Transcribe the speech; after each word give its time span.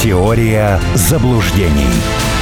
Теория 0.00 0.80
заблуждений. 0.94 2.37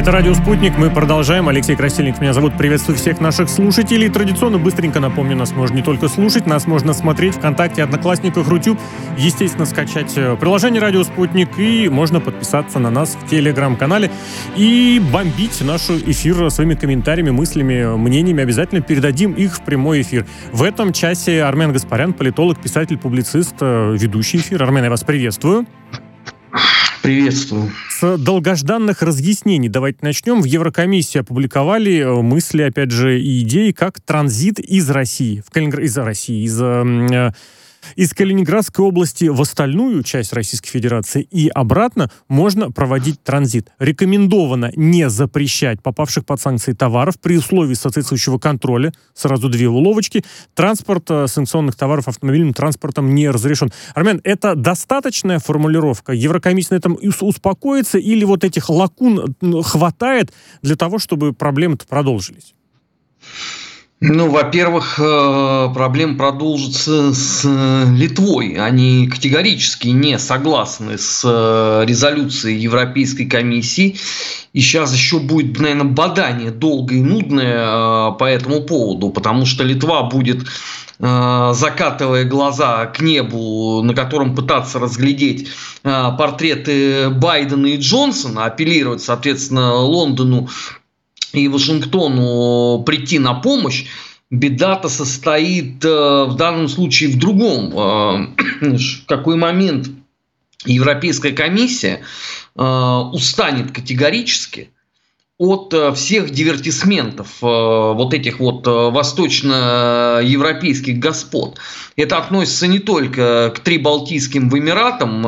Это 0.00 0.12
«Радио 0.12 0.32
Спутник». 0.32 0.78
Мы 0.78 0.88
продолжаем. 0.88 1.50
Алексей 1.50 1.76
Красильников 1.76 2.22
меня 2.22 2.32
зовут. 2.32 2.56
Приветствую 2.56 2.96
всех 2.96 3.20
наших 3.20 3.50
слушателей. 3.50 4.08
Традиционно 4.08 4.56
быстренько 4.56 4.98
напомню, 4.98 5.36
нас 5.36 5.52
можно 5.52 5.76
не 5.76 5.82
только 5.82 6.08
слушать, 6.08 6.46
нас 6.46 6.66
можно 6.66 6.94
смотреть 6.94 7.34
ВКонтакте, 7.34 7.82
Одноклассниках, 7.82 8.48
Рутюб. 8.48 8.78
Естественно, 9.18 9.66
скачать 9.66 10.16
э, 10.16 10.38
приложение 10.40 10.80
«Радио 10.80 11.04
Спутник» 11.04 11.50
и 11.58 11.90
можно 11.90 12.18
подписаться 12.18 12.78
на 12.78 12.88
нас 12.88 13.14
в 13.14 13.28
Телеграм-канале 13.28 14.10
и 14.56 15.02
бомбить 15.12 15.60
наш 15.60 15.90
эфир 15.90 16.50
своими 16.50 16.76
комментариями, 16.76 17.28
мыслями, 17.28 17.94
мнениями. 17.94 18.42
Обязательно 18.42 18.80
передадим 18.80 19.32
их 19.32 19.56
в 19.56 19.60
прямой 19.60 20.00
эфир. 20.00 20.24
В 20.50 20.62
этом 20.62 20.94
часе 20.94 21.42
Армен 21.42 21.74
Гаспарян, 21.74 22.14
политолог, 22.14 22.58
писатель, 22.58 22.96
публицист, 22.96 23.56
э, 23.60 23.96
ведущий 23.98 24.38
эфир. 24.38 24.62
Армен, 24.62 24.84
я 24.84 24.88
вас 24.88 25.04
приветствую. 25.04 25.66
Приветствую. 27.02 27.70
С 27.88 28.18
долгожданных 28.18 29.02
разъяснений 29.02 29.68
давайте 29.68 30.00
начнем. 30.02 30.42
В 30.42 30.44
Еврокомиссии 30.44 31.18
опубликовали 31.18 32.00
э, 32.00 32.22
мысли, 32.22 32.62
опять 32.62 32.90
же, 32.90 33.20
и 33.20 33.40
идеи, 33.40 33.72
как 33.72 34.00
транзит 34.00 34.58
из 34.58 34.90
России, 34.90 35.42
в 35.46 35.50
Калининград, 35.50 35.84
из 35.84 35.96
России, 35.96 36.44
из 36.44 36.60
э, 36.60 37.32
из 37.96 38.12
Калининградской 38.12 38.84
области 38.84 39.26
в 39.26 39.40
остальную 39.40 40.02
часть 40.02 40.32
Российской 40.32 40.70
Федерации 40.70 41.22
и 41.22 41.48
обратно 41.48 42.10
можно 42.28 42.70
проводить 42.70 43.22
транзит. 43.22 43.70
Рекомендовано 43.78 44.72
не 44.76 45.08
запрещать 45.08 45.82
попавших 45.82 46.24
под 46.24 46.40
санкции 46.40 46.72
товаров 46.72 47.18
при 47.20 47.38
условии 47.38 47.74
соответствующего 47.74 48.38
контроля. 48.38 48.92
Сразу 49.14 49.48
две 49.48 49.68
уловочки. 49.68 50.24
Транспорт 50.54 51.10
э, 51.10 51.26
санкционных 51.26 51.76
товаров 51.76 52.08
автомобильным 52.08 52.54
транспортом 52.54 53.14
не 53.14 53.28
разрешен. 53.28 53.70
Армен, 53.94 54.20
это 54.24 54.54
достаточная 54.54 55.38
формулировка? 55.38 56.12
Еврокомиссия 56.12 56.74
на 56.74 56.78
этом 56.78 56.98
успокоится 57.20 57.98
или 57.98 58.24
вот 58.24 58.44
этих 58.44 58.68
лакун 58.70 59.34
хватает 59.62 60.32
для 60.62 60.76
того, 60.76 60.98
чтобы 60.98 61.32
проблемы-то 61.32 61.86
продолжились? 61.86 62.54
Ну, 64.02 64.30
во-первых, 64.30 64.98
э, 64.98 65.68
проблема 65.74 66.16
продолжится 66.16 67.12
с 67.12 67.42
э, 67.44 67.84
Литвой. 67.94 68.54
Они 68.54 69.06
категорически 69.06 69.88
не 69.88 70.18
согласны 70.18 70.96
с 70.96 71.20
э, 71.22 71.84
резолюцией 71.86 72.58
Европейской 72.60 73.26
комиссии. 73.26 73.98
И 74.54 74.60
сейчас 74.62 74.94
еще 74.94 75.18
будет, 75.18 75.60
наверное, 75.60 75.84
бадание 75.84 76.50
долгое 76.50 76.96
и 76.96 77.02
нудное 77.02 78.12
по 78.12 78.24
этому 78.24 78.62
поводу, 78.62 79.10
потому 79.10 79.44
что 79.44 79.64
Литва 79.64 80.02
будет 80.04 80.46
закатывая 80.98 82.24
глаза 82.24 82.84
к 82.84 83.00
небу, 83.00 83.80
на 83.82 83.94
котором 83.94 84.34
пытаться 84.34 84.78
разглядеть 84.78 85.48
портреты 85.82 87.08
Байдена 87.08 87.68
и 87.68 87.78
Джонсона, 87.78 88.44
апеллировать, 88.44 89.00
соответственно, 89.02 89.76
Лондону 89.76 90.50
и 91.32 91.48
Вашингтону 91.48 92.82
прийти 92.84 93.18
на 93.18 93.34
помощь, 93.34 93.86
беда-то 94.30 94.88
состоит 94.88 95.84
э, 95.84 96.24
в 96.24 96.36
данном 96.36 96.68
случае 96.68 97.10
в 97.10 97.18
другом. 97.18 97.72
Э, 97.72 98.26
в 98.76 99.06
какой 99.06 99.36
момент 99.36 99.90
Европейская 100.64 101.32
комиссия 101.32 102.02
э, 102.56 102.62
устанет 103.12 103.72
категорически 103.72 104.70
от 105.40 105.74
всех 105.96 106.30
дивертисментов 106.30 107.38
вот 107.40 108.12
этих 108.12 108.40
вот 108.40 108.66
восточноевропейских 108.66 110.98
господ. 110.98 111.58
Это 111.96 112.18
относится 112.18 112.66
не 112.66 112.78
только 112.78 113.50
к 113.56 113.60
Трибалтийским 113.60 114.54
Эмиратам 114.54 115.26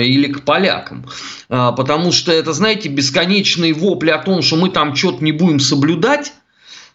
или 0.00 0.32
к 0.32 0.46
полякам. 0.46 1.04
Потому 1.48 2.10
что 2.10 2.32
это, 2.32 2.54
знаете, 2.54 2.88
бесконечные 2.88 3.74
вопли 3.74 4.08
о 4.08 4.16
том, 4.18 4.40
что 4.40 4.56
мы 4.56 4.70
там 4.70 4.96
что-то 4.96 5.22
не 5.22 5.32
будем 5.32 5.60
соблюдать, 5.60 6.32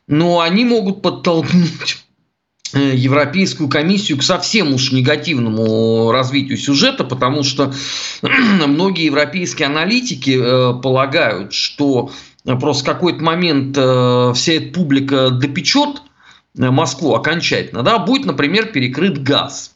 но 0.07 0.41
они 0.41 0.65
могут 0.65 1.01
подтолкнуть 1.01 1.97
э, 2.73 2.95
Европейскую 2.95 3.69
комиссию 3.69 4.19
к 4.19 4.23
совсем 4.23 4.73
уж 4.73 4.91
негативному 4.91 6.11
развитию 6.11 6.57
сюжета, 6.57 7.03
потому 7.03 7.43
что 7.43 7.73
многие 8.21 9.05
европейские 9.05 9.67
аналитики 9.67 10.37
э, 10.39 10.81
полагают, 10.81 11.53
что 11.53 12.11
просто 12.45 12.83
в 12.83 12.93
какой-то 12.93 13.23
момент 13.23 13.77
э, 13.77 14.31
вся 14.35 14.53
эта 14.53 14.73
публика 14.73 15.29
допечет 15.29 16.01
Москву 16.53 17.15
окончательно, 17.15 17.83
да, 17.83 17.99
будет, 17.99 18.25
например, 18.25 18.67
перекрыт 18.67 19.21
газ 19.21 19.75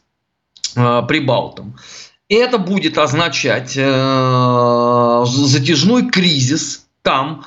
Прибалтам. 0.74 1.76
Это 2.30 2.58
будет 2.58 2.96
означать 2.96 3.74
э, 3.76 5.24
затяжной 5.26 6.08
кризис 6.10 6.86
там, 7.02 7.44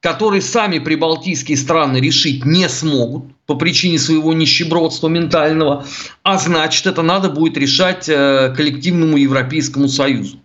который 0.00 0.42
сами 0.42 0.80
прибалтийские 0.80 1.56
страны 1.56 1.98
решить 1.98 2.44
не 2.44 2.68
смогут 2.68 3.24
по 3.46 3.54
причине 3.54 3.98
своего 3.98 4.32
нищебродства 4.32 5.08
ментального, 5.08 5.86
а 6.22 6.38
значит, 6.38 6.86
это 6.86 7.02
надо 7.02 7.28
будет 7.30 7.56
решать 7.56 8.08
э, 8.08 8.52
коллективному 8.56 9.16
Европейскому 9.16 9.86
Союзу. 9.86 10.41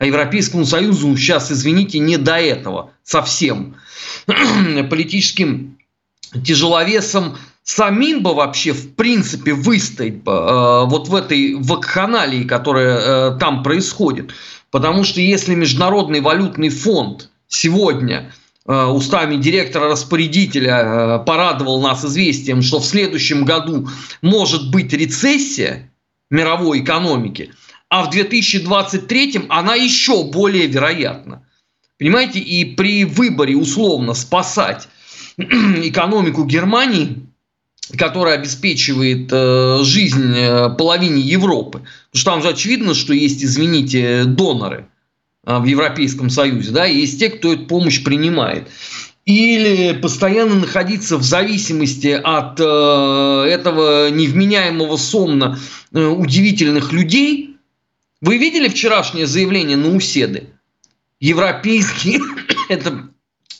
А 0.00 0.06
Европейскому 0.06 0.64
Союзу 0.64 1.14
сейчас, 1.14 1.52
извините, 1.52 1.98
не 1.98 2.16
до 2.16 2.36
этого 2.36 2.92
совсем. 3.04 3.76
Политическим 4.26 5.76
тяжеловесом 6.42 7.36
самим 7.64 8.22
бы 8.22 8.34
вообще 8.34 8.72
в 8.72 8.94
принципе 8.94 9.52
выстоять 9.52 10.22
бы 10.22 10.32
э, 10.32 10.84
вот 10.86 11.08
в 11.08 11.14
этой 11.14 11.54
вакханалии, 11.54 12.44
которая 12.44 12.96
э, 13.34 13.38
там 13.38 13.62
происходит. 13.62 14.32
Потому 14.70 15.04
что 15.04 15.20
если 15.20 15.54
Международный 15.54 16.22
валютный 16.22 16.70
фонд 16.70 17.28
сегодня 17.46 18.32
э, 18.66 18.84
устами 18.86 19.36
директора-распорядителя 19.36 20.78
э, 20.78 21.24
порадовал 21.26 21.82
нас 21.82 22.06
известием, 22.06 22.62
что 22.62 22.80
в 22.80 22.86
следующем 22.86 23.44
году 23.44 23.86
может 24.22 24.70
быть 24.70 24.94
рецессия 24.94 25.92
мировой 26.30 26.80
экономики, 26.80 27.52
а 27.90 28.04
в 28.04 28.10
2023 28.10 29.46
она 29.48 29.74
еще 29.74 30.24
более 30.24 30.66
вероятна. 30.68 31.44
Понимаете, 31.98 32.38
и 32.38 32.64
при 32.64 33.04
выборе 33.04 33.56
условно 33.56 34.14
спасать 34.14 34.88
экономику 35.36 36.44
Германии, 36.44 37.26
которая 37.98 38.36
обеспечивает 38.36 39.28
э, 39.32 39.80
жизнь 39.82 40.32
э, 40.34 40.70
половине 40.70 41.20
Европы. 41.20 41.80
Потому 42.12 42.20
что 42.20 42.30
там 42.30 42.42
же 42.42 42.48
очевидно, 42.50 42.94
что 42.94 43.12
есть, 43.12 43.44
извините, 43.44 44.22
доноры 44.24 44.86
э, 45.44 45.58
в 45.58 45.64
Европейском 45.64 46.30
Союзе, 46.30 46.70
да, 46.70 46.86
есть 46.86 47.18
те, 47.18 47.28
кто 47.28 47.52
эту 47.52 47.66
помощь 47.66 48.02
принимает. 48.04 48.68
Или 49.26 49.98
постоянно 50.00 50.54
находиться 50.54 51.16
в 51.16 51.22
зависимости 51.24 52.08
от 52.08 52.58
э, 52.60 53.46
этого 53.50 54.10
невменяемого 54.10 54.96
сомна 54.96 55.58
э, 55.92 56.06
удивительных 56.06 56.92
людей. 56.92 57.49
Вы 58.20 58.36
видели 58.36 58.68
вчерашнее 58.68 59.26
заявление 59.26 59.76
на 59.76 59.94
Уседы? 59.94 60.50
Европейский, 61.20 62.20
это 62.68 63.08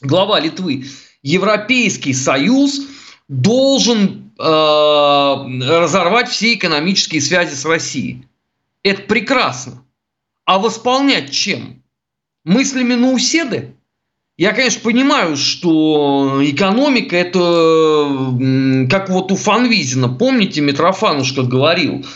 глава 0.01 0.41
Литвы, 0.41 0.87
Европейский 1.23 2.13
Союз 2.15 2.83
должен 3.29 4.33
э, 4.39 4.43
разорвать 4.43 6.29
все 6.29 6.55
экономические 6.55 7.21
связи 7.21 7.55
с 7.55 7.65
Россией. 7.65 8.27
Это 8.83 9.03
прекрасно. 9.03 9.85
А 10.45 10.59
восполнять 10.59 11.31
чем? 11.31 11.83
Мыслями 12.45 12.95
на 12.95 13.13
уседы? 13.13 13.75
Я, 14.39 14.53
конечно, 14.53 14.81
понимаю, 14.81 15.37
что 15.37 16.41
экономика 16.43 17.15
это 17.15 18.89
как 18.91 19.11
вот 19.11 19.31
у 19.31 19.37
Фанвизина. 19.37 20.09
Помните, 20.09 20.63
Митрофанушка 20.63 21.43
говорил, 21.43 22.07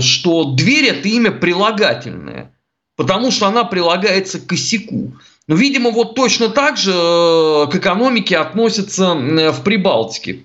что 0.00 0.44
дверь 0.44 0.86
это 0.86 1.08
имя 1.08 1.30
прилагательное, 1.30 2.52
потому 2.96 3.30
что 3.30 3.46
она 3.46 3.64
прилагается 3.64 4.40
к 4.40 4.46
косяку. 4.46 5.12
Но, 5.46 5.54
видимо, 5.54 5.90
вот 5.90 6.14
точно 6.14 6.48
так 6.48 6.76
же 6.76 6.90
э, 6.92 7.66
к 7.70 7.74
экономике 7.76 8.36
относятся 8.38 9.14
в 9.14 9.62
Прибалтике. 9.62 10.44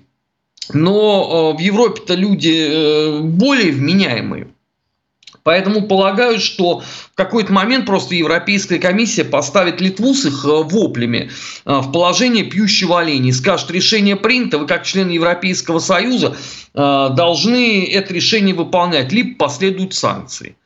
Но 0.72 1.52
э, 1.54 1.56
в 1.56 1.60
Европе-то 1.60 2.14
люди 2.14 2.68
э, 2.68 3.20
более 3.20 3.72
вменяемые. 3.72 4.51
Поэтому 5.42 5.82
полагаю, 5.88 6.38
что 6.38 6.80
в 6.80 7.14
какой-то 7.14 7.52
момент 7.52 7.86
просто 7.86 8.14
Европейская 8.14 8.78
комиссия 8.78 9.24
поставит 9.24 9.80
Литву 9.80 10.14
с 10.14 10.24
их 10.24 10.44
воплями 10.44 11.30
в 11.64 11.90
положение 11.90 12.44
пьющего 12.44 13.00
оленя 13.00 13.30
и 13.30 13.32
скажет, 13.32 13.70
решение 13.70 14.14
принято, 14.16 14.58
вы 14.58 14.66
как 14.66 14.84
член 14.84 15.08
Европейского 15.08 15.80
Союза 15.80 16.36
должны 16.74 17.84
это 17.84 18.14
решение 18.14 18.54
выполнять, 18.54 19.10
либо 19.12 19.36
последуют 19.36 19.94
санкции. 19.94 20.56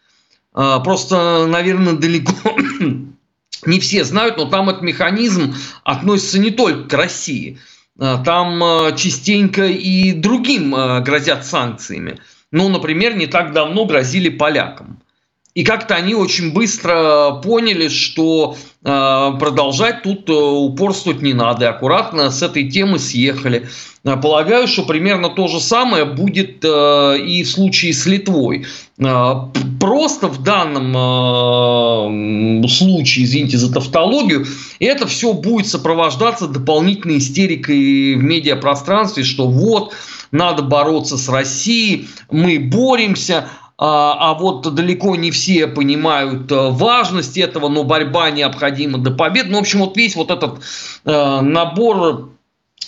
Просто, 0.52 1.46
наверное, 1.46 1.94
далеко 1.94 2.32
не 3.66 3.80
все 3.80 4.04
знают, 4.04 4.36
но 4.36 4.44
там 4.44 4.68
этот 4.68 4.82
механизм 4.82 5.54
относится 5.84 6.38
не 6.38 6.50
только 6.50 6.88
к 6.88 6.92
России. 6.92 7.58
Там 7.98 8.94
частенько 8.94 9.66
и 9.66 10.12
другим 10.12 10.72
грозят 11.02 11.46
санкциями. 11.46 12.18
Ну, 12.56 12.70
например, 12.70 13.14
не 13.14 13.26
так 13.26 13.52
давно 13.52 13.84
грозили 13.84 14.30
полякам. 14.30 14.98
И 15.52 15.62
как-то 15.62 15.94
они 15.94 16.14
очень 16.14 16.54
быстро 16.54 17.40
поняли, 17.42 17.88
что 17.88 18.56
э, 18.82 19.30
продолжать 19.38 20.02
тут 20.02 20.30
э, 20.30 20.32
упорствовать 20.32 21.20
не 21.20 21.34
надо. 21.34 21.68
Аккуратно 21.68 22.30
с 22.30 22.42
этой 22.42 22.70
темы 22.70 22.98
съехали. 22.98 23.68
Э, 24.04 24.16
полагаю, 24.16 24.68
что 24.68 24.84
примерно 24.84 25.28
то 25.28 25.48
же 25.48 25.60
самое 25.60 26.06
будет 26.06 26.64
э, 26.64 27.18
и 27.18 27.42
в 27.42 27.50
случае 27.50 27.92
с 27.92 28.06
Литвой. 28.06 28.64
Э, 28.98 29.34
просто 29.78 30.28
в 30.28 30.42
данном 30.42 30.94
э, 32.64 32.68
случае, 32.68 33.26
извините 33.26 33.58
за 33.58 33.70
тавтологию, 33.70 34.46
это 34.78 35.06
все 35.06 35.34
будет 35.34 35.66
сопровождаться 35.66 36.46
дополнительной 36.48 37.18
истерикой 37.18 38.14
в 38.14 38.22
медиапространстве, 38.22 39.24
что 39.24 39.46
вот, 39.46 39.92
надо 40.30 40.62
бороться 40.62 41.16
с 41.16 41.28
Россией, 41.28 42.08
мы 42.30 42.58
боремся, 42.58 43.48
а, 43.78 44.30
а 44.30 44.34
вот 44.34 44.74
далеко 44.74 45.16
не 45.16 45.30
все 45.30 45.66
понимают 45.66 46.50
э, 46.50 46.70
важность 46.70 47.36
этого, 47.36 47.68
но 47.68 47.84
борьба 47.84 48.30
необходима 48.30 48.98
до 48.98 49.10
победы. 49.10 49.50
Ну, 49.50 49.58
в 49.58 49.60
общем, 49.60 49.80
вот 49.80 49.96
весь 49.96 50.16
вот 50.16 50.30
этот 50.30 50.60
э, 51.04 51.40
набор 51.42 52.30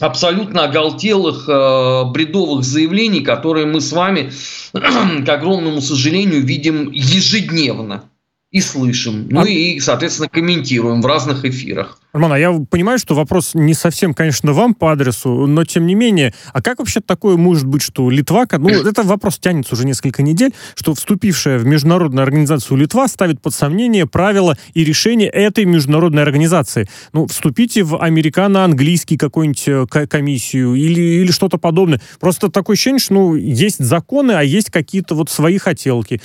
абсолютно 0.01 0.65
оголтелых 0.65 1.47
э, 1.47 2.05
бредовых 2.07 2.65
заявлений, 2.65 3.21
которые 3.21 3.67
мы 3.67 3.83
с 3.83 3.93
вами, 3.93 4.33
к 4.73 5.29
огромному 5.29 5.83
сожалению, 5.83 6.43
видим 6.43 6.91
ежедневно 6.91 8.05
и 8.51 8.61
слышим. 8.61 9.29
Ну 9.29 9.41
а... 9.41 9.49
и, 9.49 9.79
соответственно, 9.81 10.29
комментируем 10.29 11.03
в 11.03 11.07
разных 11.07 11.45
эфирах. 11.45 12.01
Роман, 12.15 12.33
а 12.33 12.39
я 12.39 12.53
понимаю, 12.53 12.99
что 12.99 13.15
вопрос 13.15 13.55
не 13.55 13.75
совсем, 13.75 14.15
конечно, 14.15 14.55
вам 14.55 14.75
по 14.75 14.91
адресу, 14.93 15.47
но 15.47 15.65
тем 15.67 15.87
не 15.87 15.95
менее, 15.95 16.33
а 16.55 16.63
как 16.63 16.79
вообще 16.79 17.01
такое 17.01 17.37
может 17.37 17.67
быть, 17.67 17.83
что 17.83 18.09
Литва, 18.09 18.47
ну, 18.51 18.69
это 18.71 19.03
вопрос 19.03 19.39
тянется 19.39 19.75
уже 19.75 19.85
несколько 19.85 20.23
недель, 20.23 20.55
что 20.75 20.95
вступившая 20.95 21.59
в 21.59 21.67
международную 21.67 22.23
организацию 22.23 22.79
Литва 22.79 23.09
ставит 23.09 23.43
под 23.43 23.53
сомнение 23.53 24.07
правила 24.07 24.57
и 24.73 24.85
решения 24.85 25.29
этой 25.29 25.67
международной 25.67 26.23
организации. 26.23 26.89
Ну, 27.13 27.27
вступите 27.27 27.83
в 27.83 28.01
американо-английский 28.01 29.19
какую-нибудь 29.19 29.69
э, 29.69 30.07
комиссию 30.07 30.75
или, 30.75 31.01
или 31.01 31.31
что-то 31.31 31.59
подобное. 31.59 32.01
Просто 32.19 32.51
такое 32.51 32.75
ощущение, 32.75 33.01
что, 33.01 33.15
ну, 33.15 33.35
есть 33.35 33.79
законы, 33.79 34.33
а 34.33 34.43
есть 34.43 34.71
какие-то 34.71 35.15
вот 35.15 35.29
свои 35.29 35.59
хотелки. 35.59 36.23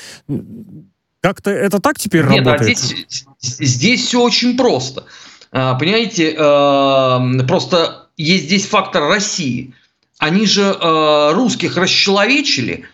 Как-то 1.24 1.52
это 1.52 1.80
так 1.80 1.98
теперь 1.98 2.26
Нет, 2.26 2.46
работает? 2.46 2.78
А 2.78 2.82
здесь, 2.82 3.26
здесь 3.40 4.06
все 4.06 4.22
очень 4.22 4.58
просто. 4.58 5.06
А, 5.54 5.76
понимаете, 5.76 6.36
э, 6.38 7.48
просто 7.48 8.10
есть 8.18 8.44
здесь 8.44 8.68
фактор 8.68 9.04
России. 9.04 9.74
Они 10.18 10.46
же 10.46 10.64
э, 10.64 11.32
русских 11.32 11.78
расчеловечили 11.78 12.86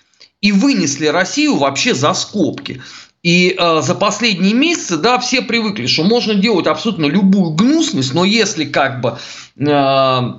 и 0.42 0.52
вынесли 0.52 1.08
Россию 1.08 1.58
вообще 1.58 1.96
за 1.96 2.14
скобки. 2.14 2.84
И 3.24 3.56
э, 3.58 3.81
за 3.81 3.96
последние 3.96 4.54
месяцы, 4.54 4.98
да, 4.98 5.18
все 5.18 5.42
привыкли, 5.42 5.88
что 5.88 6.04
можно 6.04 6.36
делать 6.36 6.68
абсолютно 6.68 7.08
любую 7.08 7.56
гнусность, 7.56 8.14
но 8.14 8.26
если 8.26 8.66
как 8.66 9.02
бы 9.02 9.18
э, 9.58 10.34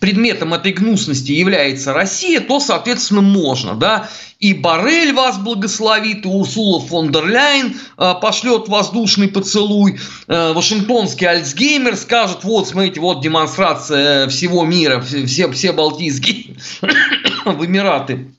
предметом 0.00 0.54
этой 0.54 0.72
гнусности 0.72 1.32
является 1.32 1.92
Россия, 1.92 2.40
то, 2.40 2.60
соответственно, 2.60 3.20
можно, 3.20 3.74
да, 3.74 4.08
и 4.38 4.54
Барель 4.54 5.12
вас 5.12 5.38
благословит, 5.38 6.24
и 6.24 6.28
Урсула 6.28 6.80
фон 6.80 7.10
дер 7.10 7.26
Ляйн 7.26 7.74
э, 7.96 8.14
пошлет 8.20 8.68
воздушный 8.68 9.28
поцелуй, 9.28 9.98
э, 10.28 10.52
Вашингтонский 10.52 11.26
Альцгеймер 11.26 11.96
скажет, 11.96 12.44
вот, 12.44 12.68
смотрите, 12.68 13.00
вот 13.00 13.20
демонстрация 13.20 14.28
всего 14.28 14.64
мира, 14.64 15.00
все, 15.00 15.50
все 15.50 15.72
балтийские 15.72 16.56
в 17.44 17.64
Эмираты 17.64 18.32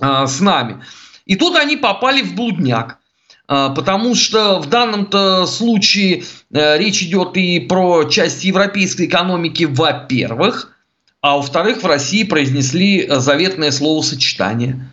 э, 0.00 0.26
с 0.26 0.40
нами. 0.40 0.82
И 1.26 1.36
тут 1.36 1.56
они 1.56 1.76
попали 1.76 2.22
в 2.22 2.34
блудняк. 2.34 3.00
Э, 3.50 3.70
потому 3.74 4.14
что 4.14 4.60
в 4.60 4.68
данном-то 4.68 5.46
случае 5.46 6.22
э, 6.52 6.78
речь 6.78 7.02
идет 7.02 7.36
и 7.36 7.58
про 7.58 8.04
часть 8.04 8.44
европейской 8.44 9.06
экономики, 9.06 9.64
во-первых, 9.64 10.72
а 11.22 11.36
во-вторых, 11.36 11.82
в 11.82 11.86
России 11.86 12.24
произнесли 12.24 13.02
э, 13.02 13.20
заветное 13.20 13.70
словосочетание, 13.70 14.90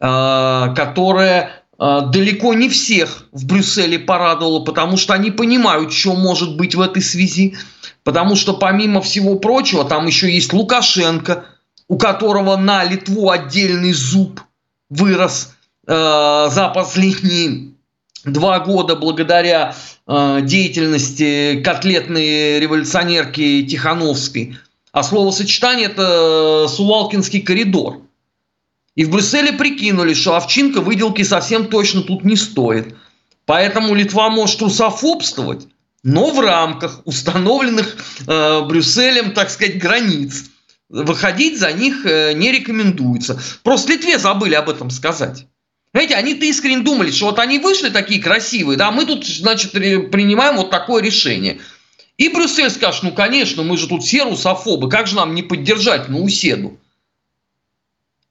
э, 0.00 0.74
которое 0.74 1.50
э, 1.78 2.00
далеко 2.12 2.54
не 2.54 2.68
всех 2.68 3.26
в 3.30 3.46
Брюсселе 3.46 4.00
порадовало, 4.00 4.64
потому 4.64 4.96
что 4.96 5.14
они 5.14 5.30
понимают, 5.30 5.92
что 5.92 6.14
может 6.14 6.56
быть 6.56 6.74
в 6.74 6.80
этой 6.80 7.02
связи. 7.02 7.56
Потому 8.02 8.34
что, 8.34 8.54
помимо 8.54 9.00
всего 9.00 9.36
прочего, 9.36 9.84
там 9.84 10.06
еще 10.06 10.32
есть 10.32 10.52
Лукашенко, 10.52 11.44
у 11.86 11.96
которого 11.96 12.56
на 12.56 12.82
Литву 12.82 13.30
отдельный 13.30 13.92
зуб 13.92 14.40
вырос 14.90 15.54
за 15.86 16.72
последние 16.74 17.74
два 18.24 18.58
года 18.58 18.96
благодаря 18.96 19.76
деятельности 20.08 21.60
котлетной 21.62 22.58
революционерки 22.58 23.64
Тихановской– 23.64 24.58
а 24.92 25.02
словосочетание 25.02 25.86
это 25.86 26.68
Сувалкинский 26.68 27.40
коридор. 27.40 28.02
И 28.94 29.04
в 29.04 29.10
Брюсселе 29.10 29.54
прикинули, 29.54 30.12
что 30.12 30.36
овчинка 30.36 30.82
выделки 30.82 31.22
совсем 31.22 31.66
точно 31.68 32.02
тут 32.02 32.24
не 32.24 32.36
стоит. 32.36 32.94
Поэтому 33.46 33.94
Литва 33.94 34.28
может 34.28 34.60
русофобствовать, 34.60 35.66
но 36.02 36.30
в 36.30 36.40
рамках 36.40 37.00
установленных 37.06 37.96
э, 38.26 38.60
Брюсселем, 38.66 39.32
так 39.32 39.50
сказать, 39.50 39.78
границ. 39.78 40.44
Выходить 40.90 41.58
за 41.58 41.72
них 41.72 42.04
э, 42.04 42.34
не 42.34 42.52
рекомендуется. 42.52 43.40
Просто 43.62 43.92
Литве 43.92 44.18
забыли 44.18 44.54
об 44.54 44.68
этом 44.68 44.90
сказать. 44.90 45.46
Знаете, 45.94 46.14
они-то 46.14 46.44
искренне 46.44 46.82
думали, 46.82 47.10
что 47.10 47.26
вот 47.26 47.38
они 47.38 47.58
вышли 47.58 47.88
такие 47.88 48.20
красивые, 48.20 48.78
да, 48.78 48.90
мы 48.90 49.06
тут, 49.06 49.26
значит, 49.26 49.72
принимаем 49.72 50.56
вот 50.56 50.68
такое 50.70 51.02
решение– 51.02 51.60
и 52.22 52.28
Брюссель 52.28 52.70
скажет, 52.70 53.02
ну, 53.02 53.12
конечно, 53.12 53.64
мы 53.64 53.76
же 53.76 53.88
тут 53.88 54.04
все 54.04 54.22
русофобы, 54.22 54.88
как 54.88 55.08
же 55.08 55.16
нам 55.16 55.34
не 55.34 55.42
поддержать 55.42 56.08
Науседу? 56.08 56.78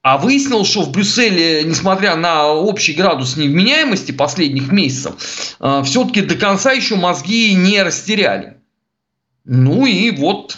А 0.00 0.16
выяснилось, 0.16 0.68
что 0.68 0.82
в 0.82 0.90
Брюсселе, 0.90 1.62
несмотря 1.64 2.16
на 2.16 2.48
общий 2.48 2.94
градус 2.94 3.36
невменяемости 3.36 4.10
последних 4.12 4.72
месяцев, 4.72 5.56
э, 5.60 5.82
все-таки 5.84 6.22
до 6.22 6.34
конца 6.34 6.72
еще 6.72 6.96
мозги 6.96 7.54
не 7.54 7.82
растеряли. 7.82 8.56
Ну 9.44 9.84
и 9.84 10.10
вот 10.10 10.56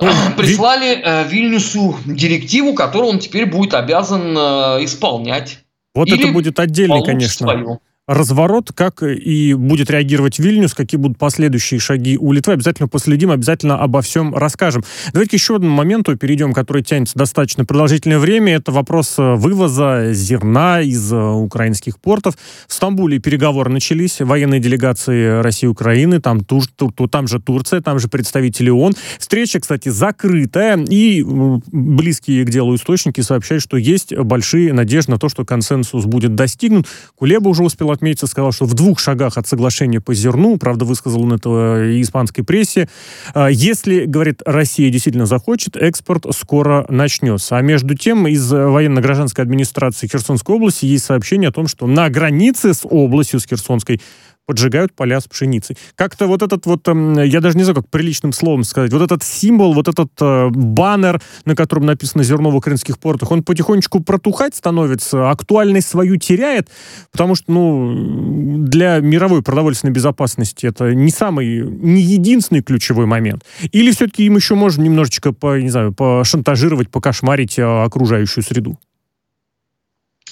э, 0.00 0.10
прислали 0.36 1.00
э, 1.02 1.28
Вильнюсу 1.28 1.96
директиву, 2.04 2.74
которую 2.74 3.12
он 3.12 3.18
теперь 3.20 3.46
будет 3.46 3.74
обязан 3.74 4.36
исполнять. 4.84 5.60
Вот 5.94 6.08
Или 6.08 6.24
это 6.24 6.32
будет 6.32 6.58
отдельный, 6.58 7.02
конечно. 7.04 7.46
Свою 7.46 7.80
разворот, 8.08 8.72
как 8.74 9.02
и 9.02 9.52
будет 9.52 9.90
реагировать 9.90 10.38
Вильнюс, 10.38 10.74
какие 10.74 10.98
будут 10.98 11.18
последующие 11.18 11.78
шаги 11.78 12.16
у 12.18 12.32
Литвы. 12.32 12.54
Обязательно 12.54 12.88
последим, 12.88 13.30
обязательно 13.30 13.78
обо 13.78 14.00
всем 14.00 14.34
расскажем. 14.34 14.82
Давайте 15.12 15.36
еще 15.36 15.56
одному 15.56 15.76
моменту 15.76 16.16
перейдем, 16.16 16.54
который 16.54 16.82
тянется 16.82 17.18
достаточно 17.18 17.66
продолжительное 17.66 18.18
время. 18.18 18.54
Это 18.54 18.72
вопрос 18.72 19.16
э, 19.18 19.34
вывоза 19.34 20.14
зерна 20.14 20.80
из 20.80 21.12
э, 21.12 21.16
украинских 21.16 22.00
портов. 22.00 22.34
В 22.66 22.72
Стамбуле 22.72 23.18
переговоры 23.18 23.70
начались, 23.70 24.20
военные 24.20 24.58
делегации 24.58 25.42
России 25.42 25.66
и 25.66 25.68
Украины, 25.68 26.20
там, 26.20 26.44
тур, 26.44 26.64
тур, 26.66 26.92
там 27.10 27.28
же 27.28 27.40
Турция, 27.40 27.82
там 27.82 27.98
же 27.98 28.08
представители 28.08 28.70
ООН. 28.70 28.94
Встреча, 29.18 29.60
кстати, 29.60 29.90
закрытая, 29.90 30.78
и 30.78 31.22
близкие 31.22 32.44
к 32.46 32.50
делу 32.50 32.74
источники 32.74 33.20
сообщают, 33.20 33.62
что 33.62 33.76
есть 33.76 34.16
большие 34.16 34.72
надежды 34.72 35.12
на 35.12 35.18
то, 35.18 35.28
что 35.28 35.44
консенсус 35.44 36.06
будет 36.06 36.34
достигнут. 36.34 36.86
Кулеба 37.14 37.48
уже 37.48 37.62
отметиться, 37.98 38.26
сказал, 38.26 38.52
что 38.52 38.64
в 38.64 38.74
двух 38.74 38.98
шагах 38.98 39.36
от 39.36 39.46
соглашения 39.46 40.00
по 40.00 40.14
зерну, 40.14 40.56
правда, 40.56 40.84
высказал 40.84 41.22
он 41.22 41.34
это 41.34 41.84
и 41.84 42.00
испанской 42.00 42.44
прессе, 42.44 42.88
а, 43.34 43.48
если, 43.48 44.06
говорит, 44.06 44.40
Россия 44.46 44.90
действительно 44.90 45.26
захочет, 45.26 45.76
экспорт 45.76 46.26
скоро 46.34 46.86
начнется. 46.88 47.56
А 47.56 47.62
между 47.62 47.94
тем, 47.94 48.26
из 48.26 48.50
военно-гражданской 48.50 49.44
администрации 49.44 50.06
Херсонской 50.06 50.56
области 50.56 50.86
есть 50.86 51.04
сообщение 51.04 51.48
о 51.48 51.52
том, 51.52 51.68
что 51.68 51.86
на 51.86 52.08
границе 52.08 52.74
с 52.74 52.80
областью, 52.84 53.40
с 53.40 53.46
Херсонской, 53.46 54.00
поджигают 54.48 54.94
поля 54.94 55.20
с 55.20 55.28
пшеницей. 55.28 55.76
Как-то 55.94 56.26
вот 56.26 56.42
этот 56.42 56.64
вот, 56.64 56.88
эм, 56.88 57.22
я 57.22 57.40
даже 57.40 57.58
не 57.58 57.64
знаю, 57.64 57.76
как 57.76 57.90
приличным 57.90 58.32
словом 58.32 58.64
сказать, 58.64 58.90
вот 58.94 59.02
этот 59.02 59.22
символ, 59.22 59.74
вот 59.74 59.88
этот 59.88 60.08
э, 60.22 60.48
баннер, 60.48 61.20
на 61.44 61.54
котором 61.54 61.84
написано 61.84 62.24
«Зерно 62.24 62.50
в 62.50 62.56
украинских 62.56 62.98
портах», 62.98 63.30
он 63.30 63.42
потихонечку 63.42 64.00
протухать 64.00 64.54
становится, 64.54 65.30
актуальность 65.30 65.88
свою 65.88 66.16
теряет, 66.16 66.70
потому 67.12 67.34
что, 67.34 67.52
ну, 67.52 68.64
для 68.64 69.00
мировой 69.00 69.42
продовольственной 69.42 69.92
безопасности 69.92 70.64
это 70.64 70.94
не 70.94 71.10
самый, 71.10 71.60
не 71.68 72.00
единственный 72.00 72.62
ключевой 72.62 73.04
момент. 73.04 73.44
Или 73.72 73.90
все-таки 73.90 74.24
им 74.24 74.36
еще 74.36 74.54
можно 74.54 74.80
немножечко, 74.80 75.32
по, 75.34 75.60
не 75.60 75.68
знаю, 75.68 75.92
пошантажировать, 75.92 76.88
покошмарить 76.90 77.58
э, 77.58 77.62
окружающую 77.64 78.42
среду? 78.42 78.78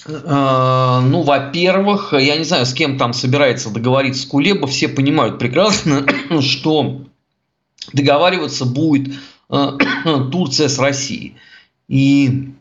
Э, 0.07 0.99
ну, 1.03 1.21
во-первых, 1.21 2.13
я 2.13 2.37
не 2.37 2.43
знаю, 2.43 2.65
с 2.65 2.73
кем 2.73 2.97
там 2.97 3.13
собирается 3.13 3.69
договориться 3.69 4.27
Кулеба, 4.27 4.67
все 4.67 4.87
понимают 4.87 5.37
прекрасно, 5.37 6.05
что 6.41 7.01
договариваться 7.93 8.65
будет 8.65 9.15
э, 9.49 9.77
Турция 10.31 10.69
с 10.69 10.79
Россией. 10.79 11.35
И 11.87 12.53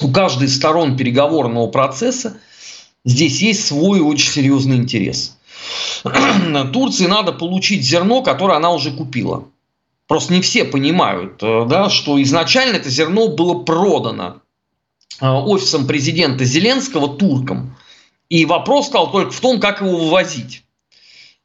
у 0.00 0.10
каждой 0.10 0.46
из 0.46 0.56
сторон 0.56 0.96
переговорного 0.96 1.68
процесса 1.68 2.38
здесь 3.04 3.40
есть 3.40 3.66
свой 3.66 4.00
очень 4.00 4.30
серьезный 4.30 4.76
интерес. 4.76 5.36
Турции 6.72 7.06
надо 7.06 7.32
получить 7.32 7.84
зерно, 7.84 8.22
которое 8.22 8.56
она 8.56 8.72
уже 8.72 8.90
купила. 8.90 9.44
Просто 10.06 10.32
не 10.32 10.40
все 10.40 10.64
понимают, 10.64 11.42
э, 11.42 11.66
да, 11.68 11.88
что 11.88 12.20
изначально 12.20 12.76
это 12.76 12.90
зерно 12.90 13.28
было 13.28 13.62
продано 13.62 14.40
офисом 15.20 15.86
президента 15.86 16.44
Зеленского 16.44 17.08
туркам. 17.08 17.76
И 18.28 18.44
вопрос 18.44 18.86
стал 18.86 19.10
только 19.10 19.32
в 19.32 19.40
том, 19.40 19.58
как 19.58 19.80
его 19.80 19.96
вывозить. 19.96 20.62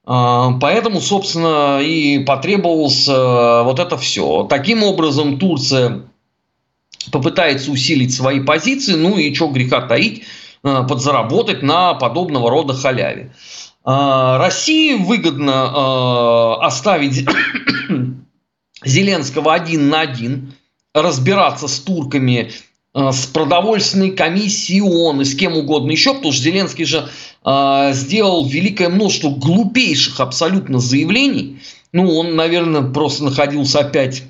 Э, 0.05 0.49
поэтому, 0.59 1.01
собственно, 1.01 1.79
и 1.81 2.19
потребовалось 2.19 3.07
вот 3.07 3.79
это 3.79 3.97
все. 3.97 4.45
Таким 4.49 4.83
образом, 4.83 5.39
Турция 5.39 6.03
попытается 7.11 7.71
усилить 7.71 8.13
свои 8.13 8.39
позиции, 8.39 8.93
ну 8.93 9.17
и 9.17 9.33
что 9.33 9.47
греха 9.47 9.81
таить, 9.81 10.23
подзаработать 10.61 11.61
на 11.61 11.93
подобного 11.93 12.49
рода 12.49 12.73
халяве. 12.73 13.33
России 13.83 14.93
выгодно 14.93 16.55
оставить 16.65 17.27
Зеленского 18.85 19.53
один 19.53 19.89
на 19.89 20.01
один, 20.01 20.53
разбираться 20.93 21.67
с 21.67 21.79
турками, 21.79 22.51
э, 22.51 22.51
с 22.93 23.25
продовольственной 23.25 24.11
комиссией 24.11 24.81
ООН 24.81 25.21
и 25.21 25.25
с 25.25 25.35
кем 25.35 25.57
угодно 25.57 25.91
еще, 25.91 26.13
потому 26.13 26.31
что 26.31 26.43
Зеленский 26.43 26.85
же 26.85 27.09
э, 27.43 27.89
сделал 27.93 28.45
великое 28.45 28.89
множество 28.89 29.29
глупейших 29.29 30.19
абсолютно 30.19 30.79
заявлений. 30.79 31.59
Ну, 31.91 32.15
он, 32.15 32.35
наверное, 32.35 32.83
просто 32.83 33.23
находился 33.23 33.79
опять 33.79 34.23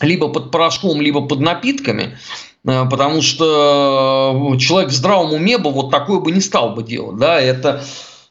либо 0.00 0.28
под 0.28 0.50
порошком, 0.50 1.00
либо 1.00 1.26
под 1.26 1.40
напитками, 1.40 2.18
э, 2.64 2.84
потому 2.90 3.22
что 3.22 4.56
человек 4.58 4.90
в 4.90 4.94
здравом 4.94 5.32
уме 5.32 5.56
бы 5.58 5.70
вот 5.70 5.90
такое 5.90 6.18
бы 6.18 6.32
не 6.32 6.40
стал 6.40 6.70
бы 6.70 6.82
делать. 6.82 7.18
Да? 7.18 7.40
Это 7.40 7.84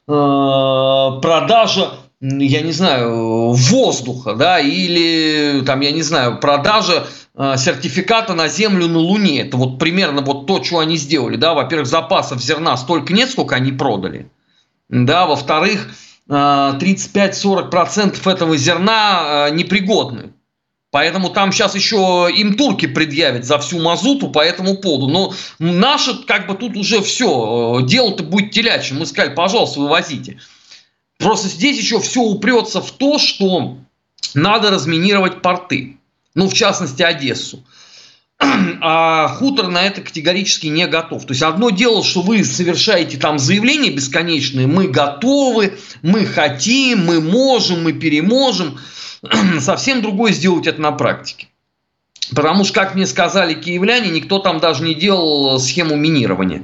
э, 0.05 1.21
продажа 1.21 1.91
я 2.21 2.61
не 2.61 2.71
знаю, 2.71 3.53
воздуха, 3.53 4.33
да, 4.33 4.59
или 4.59 5.61
там, 5.65 5.79
я 5.79 5.91
не 5.91 6.01
знаю, 6.01 6.39
продажа 6.39 7.07
э, 7.35 7.55
сертификата 7.57 8.33
на 8.33 8.49
Землю 8.49 8.87
на 8.87 8.99
Луне. 8.99 9.41
Это 9.41 9.55
вот 9.55 9.79
примерно 9.79 10.21
вот 10.21 10.45
то, 10.45 10.61
что 10.63 10.79
они 10.79 10.97
сделали, 10.97 11.37
да. 11.37 11.53
Во-первых, 11.53 11.87
запасов 11.87 12.41
зерна 12.41 12.75
столько 12.75 13.13
нет, 13.13 13.31
сколько 13.31 13.55
они 13.55 13.71
продали. 13.71 14.29
Да, 14.89 15.27
во-вторых, 15.27 15.89
э, 16.27 16.33
35-40% 16.33 18.29
этого 18.29 18.57
зерна 18.57 19.47
э, 19.47 19.51
непригодны. 19.51 20.33
Поэтому 20.91 21.29
там 21.29 21.51
сейчас 21.51 21.75
еще 21.75 22.27
им 22.35 22.55
турки 22.55 22.87
предъявят 22.87 23.45
за 23.45 23.59
всю 23.59 23.79
мазуту 23.79 24.29
по 24.29 24.43
этому 24.43 24.75
поводу. 24.75 25.07
Но 25.07 25.33
наши, 25.59 26.15
как 26.25 26.47
бы 26.47 26.55
тут 26.55 26.75
уже 26.75 27.01
все, 27.01 27.79
дело-то 27.83 28.23
будет 28.23 28.51
телячьим. 28.51 28.97
Мы 28.97 29.05
сказали, 29.05 29.35
пожалуйста, 29.35 29.79
вывозите. 29.79 30.39
Просто 31.19 31.49
здесь 31.49 31.77
еще 31.77 31.99
все 31.99 32.21
упрется 32.21 32.81
в 32.81 32.91
то, 32.91 33.19
что 33.19 33.77
надо 34.33 34.71
разминировать 34.71 35.41
порты. 35.41 35.97
Ну, 36.33 36.47
в 36.47 36.53
частности, 36.53 37.03
Одессу. 37.03 37.63
А 38.81 39.27
хутор 39.27 39.67
на 39.67 39.83
это 39.83 40.01
категорически 40.01 40.67
не 40.67 40.87
готов. 40.87 41.25
То 41.25 41.33
есть 41.33 41.43
одно 41.43 41.71
дело, 41.71 42.05
что 42.05 42.21
вы 42.21 42.45
совершаете 42.45 43.17
там 43.17 43.37
заявления 43.37 43.91
бесконечные, 43.91 44.65
мы 44.65 44.87
готовы, 44.87 45.77
мы 46.01 46.25
хотим, 46.25 47.05
мы 47.05 47.19
можем, 47.19 47.83
мы 47.83 47.91
переможем. 47.91 48.79
Совсем 49.59 50.01
другое 50.01 50.31
сделать 50.31 50.67
это 50.67 50.79
на 50.79 50.93
практике. 50.93 51.47
Потому 52.33 52.63
что, 52.63 52.75
как 52.75 52.95
мне 52.95 53.05
сказали 53.05 53.55
киевляне, 53.55 54.09
никто 54.09 54.39
там 54.39 54.59
даже 54.59 54.83
не 54.83 54.95
делал 54.95 55.59
схему 55.59 55.97
минирования. 55.97 56.63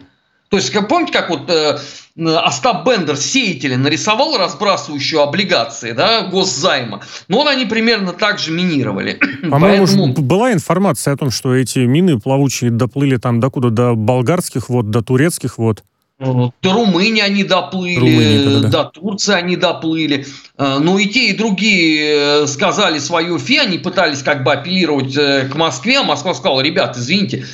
То 0.49 0.57
есть, 0.57 0.71
помните, 0.87 1.11
как 1.11 1.29
вот 1.29 1.49
э, 1.49 1.77
Остап 2.17 2.87
Бендер, 2.87 3.17
сеятеля, 3.17 3.77
нарисовал 3.77 4.37
разбрасывающую 4.37 5.21
облигации 5.21 5.91
да, 5.91 6.21
госзайма, 6.21 7.01
но 7.27 7.39
он 7.39 7.47
они 7.47 7.65
примерно 7.65 8.13
так 8.13 8.39
же 8.39 8.51
минировали. 8.51 9.19
По-моему, 9.49 9.85
Поэтому... 9.85 10.13
была 10.13 10.53
информация 10.53 11.13
о 11.13 11.17
том, 11.17 11.31
что 11.31 11.55
эти 11.55 11.79
мины 11.79 12.19
плавучие 12.19 12.71
доплыли 12.71 13.17
там 13.17 13.39
докуда? 13.39 13.69
До 13.69 13.95
болгарских 13.95 14.69
вод, 14.69 14.91
до 14.91 15.01
турецких 15.01 15.57
вод? 15.57 15.83
До 16.17 16.53
Румынии 16.63 17.21
они 17.21 17.43
доплыли, 17.43 17.99
Румынии, 17.99 18.61
да, 18.61 18.69
до 18.69 18.83
Турции 18.85 19.33
они 19.33 19.57
доплыли. 19.57 20.25
Э, 20.57 20.77
но 20.79 20.97
и 20.97 21.07
те, 21.07 21.31
и 21.31 21.33
другие 21.33 22.43
э, 22.43 22.47
сказали 22.47 22.99
свое 22.99 23.37
фи, 23.37 23.57
они 23.57 23.79
пытались 23.79 24.23
как 24.23 24.43
бы 24.45 24.53
апеллировать 24.53 25.13
к 25.13 25.55
Москве, 25.55 25.99
а 25.99 26.03
Москва 26.03 26.33
сказала, 26.33 26.61
ребят, 26.61 26.95
извините, 26.95 27.45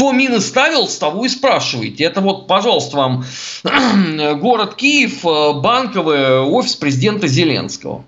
кто 0.00 0.12
мины 0.12 0.40
ставил, 0.40 0.88
с 0.88 0.96
того 0.96 1.26
и 1.26 1.28
спрашивайте. 1.28 2.04
Это 2.04 2.22
вот, 2.22 2.46
пожалуйста, 2.46 2.96
вам 2.96 3.24
город 4.40 4.74
Киев, 4.74 5.26
э, 5.26 5.52
банковый 5.60 6.40
офис 6.40 6.74
президента 6.74 7.28
Зеленского. 7.28 8.06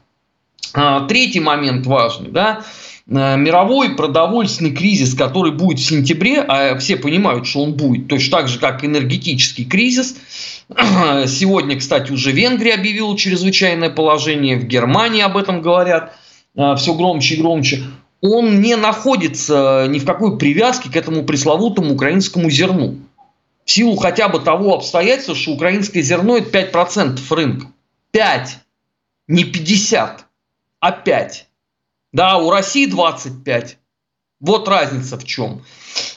А, 0.72 1.06
третий 1.06 1.40
момент 1.40 1.84
важный, 1.84 2.30
да, 2.30 2.62
э, 3.06 3.36
мировой 3.36 3.90
продовольственный 3.90 4.70
кризис, 4.70 5.12
который 5.12 5.52
будет 5.52 5.80
в 5.80 5.84
сентябре, 5.86 6.40
а 6.40 6.78
все 6.78 6.96
понимают, 6.96 7.46
что 7.46 7.62
он 7.62 7.74
будет, 7.74 8.08
точно 8.08 8.38
так 8.38 8.48
же, 8.48 8.58
как 8.58 8.82
энергетический 8.86 9.66
кризис. 9.66 10.16
Сегодня, 11.26 11.78
кстати, 11.78 12.10
уже 12.10 12.32
Венгрия 12.32 12.72
объявила 12.72 13.18
чрезвычайное 13.18 13.90
положение, 13.90 14.56
в 14.56 14.64
Германии 14.64 15.20
об 15.20 15.36
этом 15.36 15.60
говорят 15.60 16.16
э, 16.56 16.74
все 16.76 16.94
громче 16.94 17.34
и 17.34 17.38
громче 17.42 17.82
он 18.22 18.60
не 18.60 18.76
находится 18.76 19.86
ни 19.88 19.98
в 19.98 20.06
какой 20.06 20.38
привязке 20.38 20.88
к 20.88 20.96
этому 20.96 21.24
пресловутому 21.24 21.94
украинскому 21.94 22.48
зерну. 22.48 23.00
В 23.64 23.70
силу 23.70 23.96
хотя 23.96 24.28
бы 24.28 24.38
того 24.38 24.74
обстоятельства, 24.74 25.34
что 25.34 25.52
украинское 25.52 26.02
зерно 26.02 26.38
это 26.38 26.50
5% 26.50 27.20
рынка. 27.34 27.66
5. 28.12 28.58
Не 29.26 29.44
50, 29.44 30.24
а 30.80 30.92
5. 30.92 31.48
Да, 32.12 32.38
у 32.38 32.50
России 32.50 32.86
25. 32.86 33.78
Вот 34.40 34.68
разница 34.68 35.18
в 35.18 35.24
чем. 35.24 35.64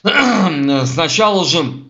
Сначала 0.85 1.43
же 1.43 1.85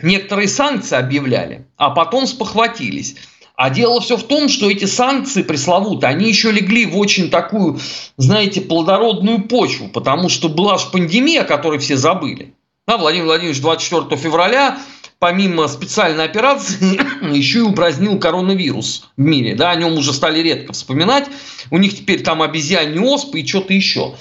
некоторые 0.00 0.48
санкции 0.48 0.96
объявляли, 0.96 1.66
а 1.76 1.90
потом 1.90 2.26
спохватились. 2.26 3.16
А 3.56 3.70
дело 3.70 4.02
все 4.02 4.18
в 4.18 4.22
том, 4.22 4.50
что 4.50 4.70
эти 4.70 4.84
санкции 4.84 5.42
пресловутые, 5.42 6.10
они 6.10 6.28
еще 6.28 6.52
легли 6.52 6.84
в 6.84 6.98
очень 6.98 7.30
такую, 7.30 7.80
знаете, 8.18 8.60
плодородную 8.60 9.44
почву, 9.44 9.88
потому 9.88 10.28
что 10.28 10.50
была 10.50 10.76
же 10.76 10.86
пандемия, 10.92 11.42
о 11.42 11.46
которой 11.46 11.78
все 11.78 11.96
забыли. 11.96 12.52
Да, 12.86 12.98
Владимир 12.98 13.24
Владимирович 13.24 13.60
24 13.62 14.20
февраля 14.20 14.78
помимо 15.18 15.66
специальной 15.68 16.24
операции, 16.24 17.00
еще 17.34 17.60
и 17.60 17.62
упразднил 17.62 18.18
коронавирус 18.18 19.08
в 19.16 19.20
мире. 19.20 19.54
Да, 19.54 19.70
о 19.70 19.76
нем 19.76 19.94
уже 19.94 20.12
стали 20.12 20.40
редко 20.40 20.74
вспоминать. 20.74 21.26
У 21.70 21.78
них 21.78 21.96
теперь 21.96 22.22
там 22.22 22.42
обезьяне 22.42 23.00
оспы 23.00 23.40
и 23.40 23.46
что-то 23.46 23.72
еще. 23.72 24.14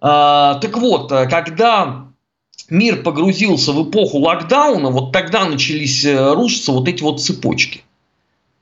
А, 0.00 0.54
так 0.60 0.78
вот, 0.78 1.10
когда 1.10 2.06
мир 2.70 3.02
погрузился 3.02 3.72
в 3.72 3.90
эпоху 3.90 4.18
локдауна, 4.18 4.90
вот 4.90 5.12
тогда 5.12 5.44
начались 5.44 6.04
э, 6.04 6.32
рушиться 6.34 6.72
вот 6.72 6.88
эти 6.88 7.02
вот 7.02 7.20
цепочки. 7.20 7.82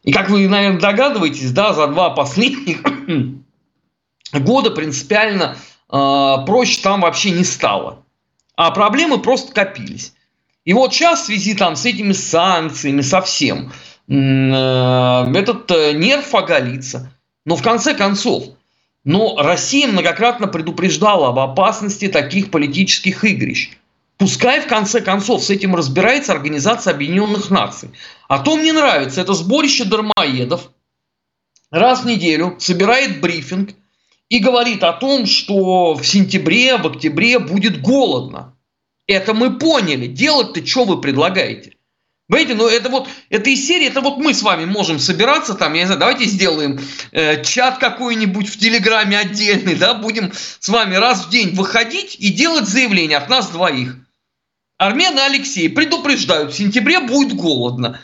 И 0.05 0.13
как 0.13 0.31
вы, 0.31 0.47
наверное, 0.49 0.81
догадываетесь, 0.81 1.51
да, 1.51 1.73
за 1.73 1.87
два 1.89 2.11
последних 2.11 2.83
года 4.33 4.71
принципиально 4.71 5.57
э, 5.91 6.37
проще 6.47 6.83
там 6.83 7.01
вообще 7.01 7.31
не 7.31 7.45
стало. 7.45 8.05
А 8.57 8.71
проблемы 8.71 9.19
просто 9.19 9.53
копились. 9.53 10.13
И 10.65 10.73
вот 10.73 10.93
сейчас 10.93 11.23
в 11.23 11.27
связи 11.27 11.55
там, 11.55 11.75
с 11.75 11.85
этими 11.87 12.13
санкциями, 12.13 13.01
со 13.01 13.23
всем, 13.23 13.73
э, 14.09 14.13
этот 15.35 15.71
э, 15.71 15.93
нерв 15.95 16.35
оголится. 16.35 17.11
Но 17.47 17.57
в 17.57 17.63
конце 17.63 17.95
концов, 17.95 18.45
но 19.05 19.37
Россия 19.39 19.89
многократно 19.89 20.49
предупреждала 20.49 21.29
об 21.29 21.39
опасности 21.39 22.09
таких 22.09 22.51
политических 22.51 23.25
игрищ. 23.25 23.71
Пускай 24.17 24.61
в 24.61 24.67
конце 24.67 25.01
концов 25.01 25.43
с 25.43 25.51
этим 25.51 25.75
разбирается 25.75 26.33
Организация 26.33 26.95
Объединенных 26.95 27.51
Наций. 27.51 27.91
А 28.35 28.41
то 28.41 28.57
мне 28.57 28.73
нравится, 28.73 29.21
это 29.21 29.33
сборище 29.33 29.85
дармоедов 29.85 30.73
раз 31.71 32.01
в 32.01 32.07
неделю 32.07 32.57
собирает 32.59 33.21
брифинг 33.21 33.77
и 34.29 34.41
говорит 34.41 34.83
о 34.83 34.93
том, 34.93 35.25
что 35.25 35.95
в 35.95 36.05
сентябре, 36.05 36.77
в 36.77 36.85
октябре 36.85 37.39
будет 37.39 37.81
голодно. 37.81 38.57
Это 39.07 39.35
мы 39.35 39.57
поняли. 39.57 40.09
Делать-то 40.09 40.67
что 40.67 40.85
вы 40.85 41.01
предлагаете? 41.01 41.77
Понимаете, 42.27 42.55
ну 42.55 42.67
это 42.67 42.89
вот, 42.89 43.09
это 43.29 43.51
из 43.51 43.65
серии, 43.65 43.87
это 43.87 44.01
вот 44.01 44.19
мы 44.19 44.35
с 44.35 44.43
вами 44.43 44.65
можем 44.65 44.99
собираться 44.99 45.55
там, 45.55 45.75
я 45.75 45.83
не 45.83 45.87
знаю, 45.87 46.01
давайте 46.01 46.25
сделаем 46.25 46.81
э, 47.13 47.41
чат 47.45 47.79
какой-нибудь 47.79 48.49
в 48.49 48.59
Телеграме 48.59 49.17
отдельный, 49.17 49.77
да, 49.77 49.95
будем 49.95 50.33
с 50.59 50.69
вами 50.69 50.97
раз 50.97 51.27
в 51.27 51.31
день 51.31 51.55
выходить 51.55 52.17
и 52.19 52.31
делать 52.31 52.67
заявление 52.67 53.19
от 53.19 53.29
нас 53.29 53.51
двоих. 53.51 53.95
Армен 54.77 55.17
и 55.17 55.21
Алексей 55.21 55.69
предупреждают, 55.69 56.53
в 56.53 56.57
сентябре 56.57 56.99
будет 56.99 57.37
голодно. 57.37 58.01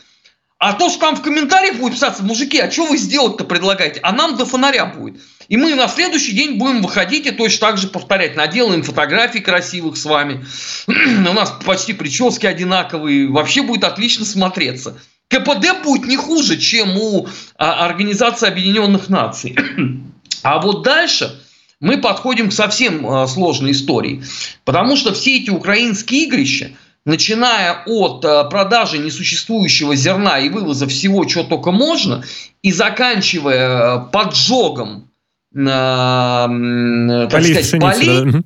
А 0.60 0.74
то, 0.74 0.90
что 0.90 1.00
там 1.00 1.16
в 1.16 1.22
комментариях 1.22 1.76
будет 1.76 1.94
писаться, 1.94 2.22
мужики, 2.22 2.58
а 2.58 2.70
что 2.70 2.84
вы 2.84 2.98
сделать-то 2.98 3.44
предлагаете? 3.44 3.98
А 4.02 4.12
нам 4.12 4.36
до 4.36 4.44
фонаря 4.44 4.84
будет. 4.84 5.18
И 5.48 5.56
мы 5.56 5.74
на 5.74 5.88
следующий 5.88 6.32
день 6.32 6.58
будем 6.58 6.82
выходить 6.82 7.26
и 7.26 7.30
точно 7.30 7.68
так 7.68 7.78
же 7.78 7.88
повторять. 7.88 8.36
Наделаем 8.36 8.82
фотографии 8.82 9.38
красивых 9.38 9.96
с 9.96 10.04
вами. 10.04 10.44
У 10.86 11.32
нас 11.32 11.54
почти 11.64 11.94
прически 11.94 12.44
одинаковые. 12.44 13.28
Вообще 13.28 13.62
будет 13.62 13.84
отлично 13.84 14.26
смотреться. 14.26 15.00
КПД 15.28 15.82
будет 15.82 16.06
не 16.06 16.18
хуже, 16.18 16.58
чем 16.58 16.94
у 16.98 17.26
а, 17.56 17.86
Организации 17.86 18.46
Объединенных 18.46 19.08
Наций. 19.08 19.56
А 20.42 20.58
вот 20.58 20.82
дальше 20.82 21.38
мы 21.80 21.98
подходим 21.98 22.50
к 22.50 22.52
совсем 22.52 23.06
а, 23.06 23.26
сложной 23.26 23.72
истории. 23.72 24.22
Потому 24.64 24.96
что 24.96 25.14
все 25.14 25.38
эти 25.38 25.50
украинские 25.50 26.24
игрища, 26.24 26.72
начиная 27.10 27.82
от 27.86 28.24
а, 28.24 28.44
продажи 28.44 28.98
несуществующего 28.98 29.96
зерна 29.96 30.38
и 30.38 30.48
вывоза 30.48 30.86
всего, 30.86 31.28
что 31.28 31.42
только 31.42 31.72
можно, 31.72 32.24
и 32.62 32.72
заканчивая 32.72 33.98
поджогом 33.98 35.10
так 35.52 36.48
полей 37.32 37.64
сказать, 37.64 37.80
полей, 37.80 38.32
да. 38.32 38.40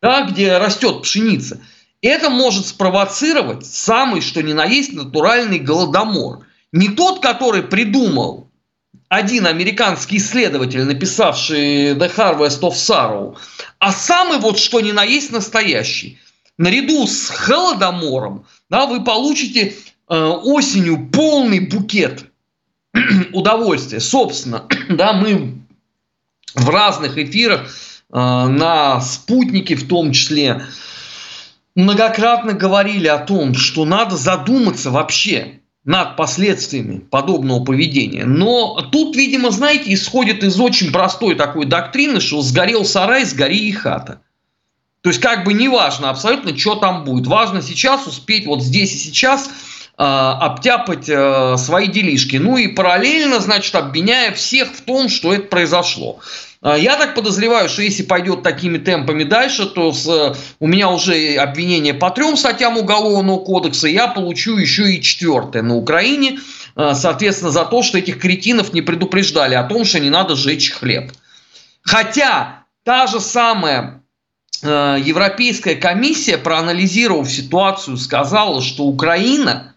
Да, 0.00 0.22
где 0.30 0.56
растет 0.58 1.02
пшеница, 1.02 1.60
это 2.00 2.30
может 2.30 2.68
спровоцировать 2.68 3.66
самый, 3.66 4.20
что 4.20 4.40
ни 4.40 4.52
на 4.52 4.64
есть, 4.64 4.92
натуральный 4.92 5.58
голодомор. 5.58 6.46
Не 6.72 6.88
тот, 6.88 7.20
который 7.20 7.64
придумал 7.64 8.48
один 9.08 9.46
американский 9.46 10.18
исследователь, 10.18 10.84
написавший 10.84 11.94
The 11.94 12.14
Harvest 12.16 12.60
of 12.60 12.74
Sorrow, 12.74 13.36
а 13.80 13.92
самый 13.92 14.38
вот 14.38 14.56
что 14.58 14.80
ни 14.80 14.92
на 14.92 15.02
есть 15.02 15.32
настоящий. 15.32 16.20
Наряду 16.60 17.06
с 17.06 17.30
холодомором 17.30 18.44
да, 18.68 18.84
вы 18.84 19.02
получите 19.02 19.74
э, 20.10 20.14
осенью 20.14 21.08
полный 21.10 21.60
букет 21.60 22.26
удовольствия. 23.32 23.98
Собственно, 23.98 24.66
да, 24.90 25.14
мы 25.14 25.54
в 26.54 26.68
разных 26.68 27.16
эфирах 27.16 27.62
э, 27.62 27.66
на 28.12 29.00
спутнике 29.00 29.74
в 29.74 29.88
том 29.88 30.12
числе 30.12 30.66
многократно 31.74 32.52
говорили 32.52 33.06
о 33.06 33.16
том, 33.16 33.54
что 33.54 33.86
надо 33.86 34.18
задуматься 34.18 34.90
вообще 34.90 35.60
над 35.84 36.18
последствиями 36.18 36.98
подобного 36.98 37.64
поведения. 37.64 38.26
Но 38.26 38.82
тут, 38.92 39.16
видимо, 39.16 39.50
знаете, 39.50 39.94
исходит 39.94 40.44
из 40.44 40.60
очень 40.60 40.92
простой 40.92 41.36
такой 41.36 41.64
доктрины, 41.64 42.20
что 42.20 42.42
сгорел 42.42 42.84
сарай, 42.84 43.24
сгори 43.24 43.66
и 43.66 43.72
хата. 43.72 44.20
То 45.02 45.08
есть 45.08 45.20
как 45.20 45.44
бы 45.44 45.54
не 45.54 45.68
важно 45.68 46.10
абсолютно, 46.10 46.56
что 46.56 46.74
там 46.74 47.04
будет. 47.04 47.26
Важно 47.26 47.62
сейчас 47.62 48.06
успеть 48.06 48.46
вот 48.46 48.62
здесь 48.62 48.94
и 48.94 48.98
сейчас 48.98 49.48
э, 49.48 50.02
обтяпать 50.02 51.08
э, 51.08 51.56
свои 51.56 51.86
делишки. 51.86 52.36
Ну 52.36 52.58
и 52.58 52.68
параллельно, 52.68 53.40
значит, 53.40 53.74
обвиняя 53.74 54.32
всех 54.32 54.72
в 54.72 54.82
том, 54.82 55.08
что 55.08 55.32
это 55.32 55.44
произошло. 55.44 56.20
А, 56.60 56.76
я 56.76 56.96
так 56.96 57.14
подозреваю, 57.14 57.70
что 57.70 57.80
если 57.80 58.02
пойдет 58.02 58.42
такими 58.42 58.76
темпами 58.76 59.24
дальше, 59.24 59.64
то 59.64 59.90
с, 59.90 60.36
у 60.58 60.66
меня 60.66 60.90
уже 60.90 61.36
обвинение 61.36 61.94
по 61.94 62.10
трем 62.10 62.36
статьям 62.36 62.76
Уголовного 62.76 63.42
кодекса, 63.42 63.88
я 63.88 64.06
получу 64.06 64.58
еще 64.58 64.92
и 64.92 65.00
четвертое 65.00 65.62
на 65.62 65.76
Украине, 65.76 66.40
соответственно, 66.76 67.50
за 67.50 67.64
то, 67.64 67.82
что 67.82 67.96
этих 67.96 68.18
кретинов 68.20 68.74
не 68.74 68.82
предупреждали 68.82 69.54
о 69.54 69.64
том, 69.64 69.86
что 69.86 69.98
не 69.98 70.10
надо 70.10 70.36
сжечь 70.36 70.72
хлеб. 70.72 71.10
Хотя 71.82 72.64
та 72.84 73.06
же 73.06 73.20
самая 73.20 73.99
Европейская 74.62 75.76
комиссия, 75.76 76.36
проанализировав 76.38 77.30
ситуацию, 77.30 77.96
сказала, 77.96 78.60
что 78.60 78.84
Украина 78.84 79.74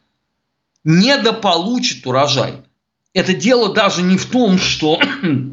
недополучит 0.83 2.05
урожай. 2.05 2.55
Это 3.13 3.33
дело 3.33 3.73
даже 3.73 4.01
не 4.01 4.17
в 4.17 4.25
том, 4.25 4.57
что 4.57 4.99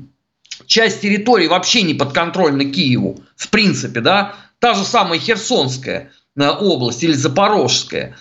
часть 0.67 1.03
территории 1.03 1.47
вообще 1.47 1.83
не 1.83 1.95
подконтрольна 1.95 2.65
Киеву, 2.65 3.21
в 3.37 3.49
принципе, 3.51 4.01
да, 4.01 4.35
та 4.59 4.75
же 4.75 4.85
самая 4.85 5.19
Херсонская 5.19 6.13
э, 6.37 6.49
область 6.49 7.03
или 7.03 7.13
Запорожская, 7.13 8.17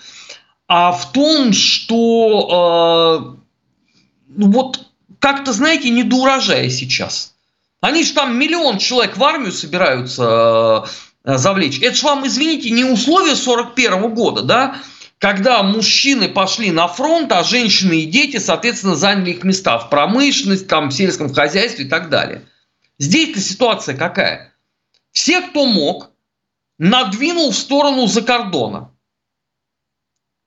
а 0.68 0.92
в 0.92 1.12
том, 1.12 1.52
что 1.52 3.36
э, 3.36 3.40
ну 4.36 4.50
вот 4.50 4.86
как-то, 5.18 5.52
знаете, 5.52 5.90
не 5.90 6.02
до 6.02 6.16
урожая 6.16 6.70
сейчас. 6.70 7.34
Они 7.80 8.04
же 8.04 8.12
там 8.12 8.38
миллион 8.38 8.78
человек 8.78 9.16
в 9.16 9.24
армию 9.24 9.52
собираются 9.52 10.84
э, 10.86 10.88
завлечь. 11.24 11.80
Это 11.80 11.94
же 11.94 12.06
вам, 12.06 12.26
извините, 12.26 12.70
не 12.70 12.84
условия 12.84 13.36
41 13.36 14.14
года, 14.14 14.42
да? 14.42 14.80
когда 15.20 15.62
мужчины 15.62 16.30
пошли 16.30 16.70
на 16.70 16.88
фронт, 16.88 17.30
а 17.30 17.44
женщины 17.44 18.00
и 18.00 18.06
дети, 18.06 18.38
соответственно, 18.38 18.96
заняли 18.96 19.32
их 19.32 19.44
места 19.44 19.78
в 19.78 19.90
промышленности, 19.90 20.64
там, 20.64 20.88
в 20.88 20.92
сельском 20.92 21.32
хозяйстве 21.32 21.84
и 21.84 21.88
так 21.88 22.08
далее. 22.08 22.46
Здесь-то 22.98 23.38
ситуация 23.40 23.94
какая? 23.94 24.54
Все, 25.12 25.42
кто 25.42 25.66
мог, 25.66 26.10
надвинул 26.78 27.50
в 27.50 27.56
сторону 27.56 28.06
за 28.06 28.22
кордона. 28.22 28.92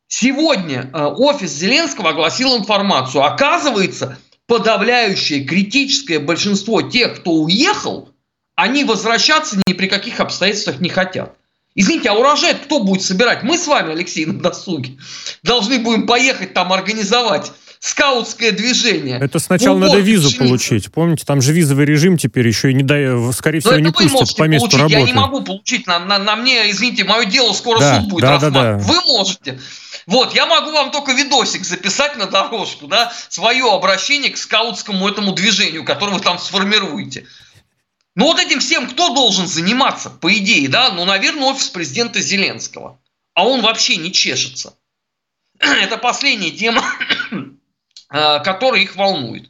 Сегодня 0.08 0.90
э, 0.92 1.06
офис 1.06 1.52
Зеленского 1.52 2.10
огласил 2.10 2.58
информацию. 2.58 3.24
Оказывается, 3.24 4.18
подавляющее 4.48 5.44
критическое 5.44 6.18
большинство 6.18 6.82
тех, 6.82 7.20
кто 7.20 7.32
уехал, 7.34 8.13
они 8.56 8.84
возвращаться 8.84 9.58
ни 9.68 9.74
при 9.74 9.88
каких 9.88 10.20
обстоятельствах 10.20 10.80
не 10.80 10.90
хотят. 10.90 11.36
Извините, 11.76 12.10
а 12.10 12.14
урожай 12.14 12.54
кто 12.54 12.80
будет 12.80 13.02
собирать? 13.02 13.42
Мы 13.42 13.58
с 13.58 13.66
вами, 13.66 13.94
Алексей, 13.94 14.26
на 14.26 14.40
досуге. 14.40 14.98
Должны 15.42 15.80
будем 15.80 16.06
поехать 16.06 16.54
там 16.54 16.72
организовать 16.72 17.52
скаутское 17.80 18.52
движение. 18.52 19.20
Это 19.20 19.40
сначала 19.40 19.76
Убор, 19.76 19.90
надо 19.90 20.00
визу 20.00 20.30
пшеницы. 20.30 20.48
получить. 20.48 20.92
Помните, 20.92 21.26
там 21.26 21.42
же 21.42 21.52
визовый 21.52 21.86
режим 21.86 22.18
теперь 22.18 22.48
еще 22.48 22.72
и 22.72 22.74
не 22.74 22.84
дай, 22.84 23.08
скорее 23.34 23.60
всего, 23.60 23.76
не 23.76 23.92
пустят 23.92 24.38
по 24.38 24.44
месту 24.44 24.70
получить. 24.70 24.80
работы. 24.80 25.00
Я 25.00 25.06
не 25.06 25.14
могу 25.14 25.42
получить. 25.42 25.88
На, 25.88 26.00
на, 26.00 26.18
на 26.20 26.36
мне, 26.38 26.72
извините, 26.72 27.04
мое 27.04 27.26
дело 27.26 27.52
скоро 27.54 27.80
да, 27.80 28.00
суд 28.00 28.10
будет 28.10 28.22
да. 28.22 28.40
Да, 28.40 28.50
да. 28.52 28.78
Вы 28.78 29.02
можете. 29.06 29.60
Вот, 30.06 30.34
я 30.34 30.46
могу 30.46 30.72
вам 30.72 30.92
только 30.92 31.12
видосик 31.12 31.66
записать 31.66 32.18
на 32.18 32.28
дорожку, 32.28 32.88
да, 32.88 33.12
свое 33.30 33.70
обращение 33.70 34.32
к 34.32 34.38
скаутскому 34.38 35.10
этому 35.10 35.34
движению, 35.34 35.84
которое 35.84 36.14
вы 36.14 36.20
там 36.20 36.40
сформируете. 36.40 37.26
Ну 38.16 38.26
вот 38.26 38.40
этим 38.40 38.60
всем 38.60 38.88
кто 38.88 39.14
должен 39.14 39.48
заниматься, 39.48 40.10
по 40.10 40.34
идее, 40.34 40.70
да? 40.70 40.92
Ну, 40.92 41.06
наверное, 41.06 41.50
офис 41.50 41.70
президента 41.70 42.22
Зеленского. 42.22 43.02
А 43.34 43.48
он 43.48 43.62
вообще 43.62 43.96
не 43.96 44.12
чешется. 44.12 44.78
Это 45.60 45.98
последняя 45.98 46.52
тема, 46.52 46.84
э, 48.12 48.40
которая 48.44 48.82
их 48.82 48.96
волнует. 48.96 49.50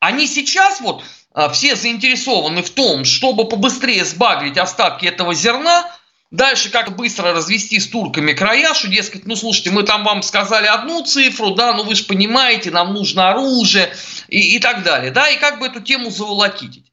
Они 0.00 0.26
сейчас 0.26 0.80
вот 0.80 1.04
э, 1.34 1.48
все 1.52 1.76
заинтересованы 1.76 2.62
в 2.62 2.70
том, 2.70 3.04
чтобы 3.04 3.46
побыстрее 3.46 4.04
сбагрить 4.06 4.56
остатки 4.56 5.04
этого 5.04 5.34
зерна, 5.34 5.90
дальше 6.30 6.70
как 6.70 6.96
быстро 6.96 7.32
развести 7.32 7.78
с 7.78 7.88
турками 7.88 8.32
края, 8.32 8.72
что, 8.72 8.88
дескать, 8.88 9.26
ну, 9.26 9.36
слушайте, 9.36 9.70
мы 9.70 9.82
там 9.82 10.02
вам 10.04 10.22
сказали 10.22 10.66
одну 10.66 11.02
цифру, 11.04 11.54
да, 11.54 11.74
ну, 11.74 11.84
вы 11.84 11.94
же 11.94 12.04
понимаете, 12.04 12.70
нам 12.70 12.94
нужно 12.94 13.30
оружие 13.30 13.94
и, 14.28 14.56
и 14.56 14.58
так 14.58 14.82
далее, 14.82 15.10
да, 15.10 15.28
и 15.28 15.38
как 15.38 15.58
бы 15.58 15.66
эту 15.66 15.80
тему 15.80 16.10
заволокитить. 16.10 16.92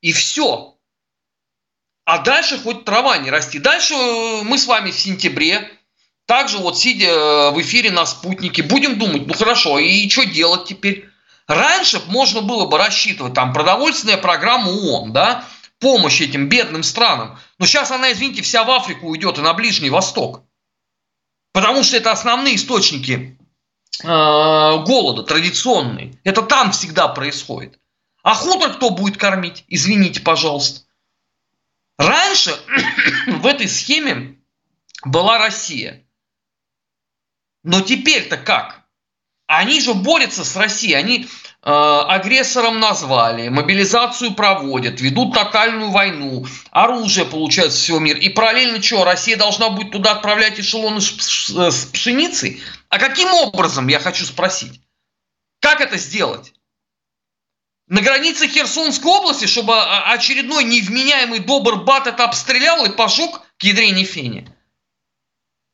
И 0.00 0.12
все. 0.12 0.76
А 2.04 2.18
дальше 2.18 2.58
хоть 2.58 2.84
трава 2.84 3.18
не 3.18 3.30
расти. 3.30 3.58
Дальше 3.58 3.94
э, 3.94 4.42
мы 4.42 4.56
с 4.56 4.66
вами 4.66 4.90
в 4.90 4.98
сентябре, 4.98 5.70
также 6.26 6.58
вот 6.58 6.78
сидя 6.78 7.08
э, 7.08 7.50
в 7.50 7.60
эфире 7.60 7.90
на 7.90 8.06
спутнике, 8.06 8.62
будем 8.62 8.98
думать, 8.98 9.26
ну 9.26 9.34
хорошо, 9.34 9.78
и 9.78 10.08
что 10.08 10.24
делать 10.24 10.64
теперь? 10.66 11.08
Раньше 11.46 12.02
можно 12.06 12.42
было 12.42 12.66
бы 12.66 12.78
рассчитывать 12.78 13.34
там 13.34 13.52
продовольственная 13.52 14.18
программа 14.18 14.68
ООН, 14.68 15.12
да, 15.12 15.44
помощь 15.80 16.20
этим 16.20 16.48
бедным 16.48 16.82
странам. 16.82 17.38
Но 17.58 17.66
сейчас 17.66 17.90
она, 17.90 18.12
извините, 18.12 18.42
вся 18.42 18.64
в 18.64 18.70
Африку 18.70 19.08
уйдет 19.08 19.38
и 19.38 19.42
на 19.42 19.54
Ближний 19.54 19.90
Восток. 19.90 20.42
Потому 21.52 21.82
что 21.82 21.96
это 21.96 22.12
основные 22.12 22.56
источники 22.56 23.38
э, 24.02 24.06
голода, 24.06 25.22
традиционные. 25.24 26.18
Это 26.24 26.42
там 26.42 26.72
всегда 26.72 27.08
происходит. 27.08 27.78
А 28.28 28.34
хутор 28.34 28.74
кто 28.74 28.90
будет 28.90 29.16
кормить? 29.16 29.64
Извините, 29.68 30.20
пожалуйста. 30.20 30.82
Раньше 31.96 32.54
в 33.26 33.46
этой 33.46 33.66
схеме 33.66 34.36
была 35.02 35.38
Россия. 35.38 36.04
Но 37.64 37.80
теперь-то 37.80 38.36
как? 38.36 38.82
Они 39.46 39.80
же 39.80 39.94
борются 39.94 40.44
с 40.44 40.54
Россией. 40.56 40.92
Они 40.92 41.24
э, 41.24 41.26
агрессором 41.62 42.80
назвали, 42.80 43.48
мобилизацию 43.48 44.34
проводят, 44.34 45.00
ведут 45.00 45.32
тотальную 45.32 45.90
войну, 45.90 46.44
оружие 46.70 47.24
получают 47.24 47.72
со 47.72 47.78
всего 47.78 47.98
мира. 47.98 48.18
И 48.18 48.28
параллельно 48.28 48.82
что, 48.82 49.04
Россия 49.04 49.38
должна 49.38 49.70
будет 49.70 49.92
туда 49.92 50.12
отправлять 50.12 50.60
эшелоны 50.60 51.00
с 51.00 51.86
пшеницей? 51.94 52.62
А 52.90 52.98
каким 52.98 53.32
образом, 53.32 53.88
я 53.88 53.98
хочу 53.98 54.26
спросить? 54.26 54.82
Как 55.60 55.80
это 55.80 55.96
сделать? 55.96 56.52
На 57.88 58.02
границе 58.02 58.48
Херсонской 58.48 59.10
области, 59.10 59.46
чтобы 59.46 59.80
очередной 59.82 60.64
невменяемый 60.64 61.40
добр 61.40 61.76
бат 61.84 62.06
это 62.06 62.24
обстрелял 62.24 62.84
и 62.84 62.90
пожег 62.90 63.40
к 63.58 63.62
ядрене 63.62 64.04
фене. 64.04 64.54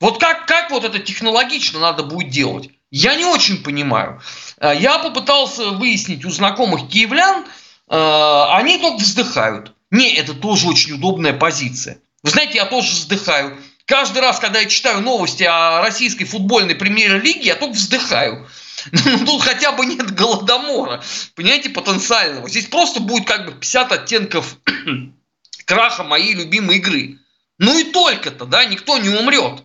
Вот 0.00 0.18
как, 0.18 0.46
как 0.46 0.70
вот 0.70 0.85
это 0.85 0.98
технологично 0.98 1.81
надо 1.81 2.03
будет 2.03 2.31
делать? 2.31 2.70
Я 2.90 3.16
не 3.16 3.24
очень 3.24 3.62
понимаю. 3.62 4.20
Э, 4.59 4.72
я 4.77 4.98
попытался 4.98 5.70
выяснить 5.70 6.24
у 6.24 6.31
знакомых 6.31 6.88
киевлян, 6.88 7.44
э, 7.88 8.44
они 8.50 8.79
только 8.79 8.98
вздыхают. 8.98 9.72
Не, 9.90 10.14
это 10.14 10.35
тоже 10.35 10.68
очень 10.68 10.94
удобная 10.94 11.33
позиция. 11.33 11.98
Вы 12.22 12.31
знаете, 12.31 12.57
я 12.57 12.66
тоже 12.66 12.92
вздыхаю. 12.92 13.59
Каждый 13.87 14.22
раз, 14.22 14.38
когда 14.38 14.61
я 14.61 14.66
читаю 14.66 15.00
новости 15.00 15.42
о 15.42 15.81
российской 15.83 16.24
футбольной 16.24 16.74
премьер-лиге, 16.74 17.46
я 17.46 17.55
только 17.55 17.74
вздыхаю. 17.74 18.48
Ну, 18.92 19.25
тут 19.25 19.42
хотя 19.42 19.73
бы 19.73 19.87
нет 19.87 20.14
голодомора, 20.14 21.03
понимаете, 21.35 21.70
потенциального. 21.70 22.49
Здесь 22.49 22.66
просто 22.66 23.01
будет 23.01 23.27
как 23.27 23.47
бы 23.47 23.53
50 23.53 23.92
оттенков 23.92 24.59
краха 25.64 26.05
моей 26.05 26.35
любимой 26.35 26.77
игры. 26.77 27.18
Ну 27.59 27.79
и 27.79 27.85
только-то, 27.85 28.47
да, 28.47 28.64
никто 28.64 28.99
не 28.99 29.09
умрет. 29.09 29.64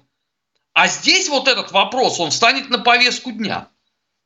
А 0.73 0.87
здесь 0.87 1.27
вот 1.27 1.47
этот 1.47 1.71
вопрос, 1.71 2.19
он 2.19 2.31
встанет 2.31 2.69
на 2.69 2.79
повестку 2.79 3.31
дня. 3.31 3.69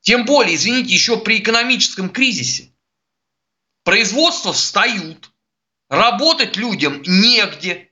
Тем 0.02 0.26
более, 0.26 0.54
извините, 0.54 0.92
еще 0.92 1.18
при 1.18 1.38
экономическом 1.38 2.10
кризисе. 2.10 2.70
Производства 3.84 4.52
встают, 4.52 5.30
работать 5.88 6.56
людям 6.56 7.02
негде. 7.06 7.90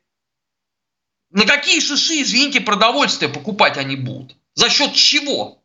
На 1.30 1.46
какие 1.46 1.80
шиши, 1.80 2.20
извините, 2.20 2.60
продовольствие 2.60 3.32
покупать 3.32 3.78
они 3.78 3.96
будут? 3.96 4.36
За 4.54 4.68
счет 4.68 4.92
чего? 4.92 5.61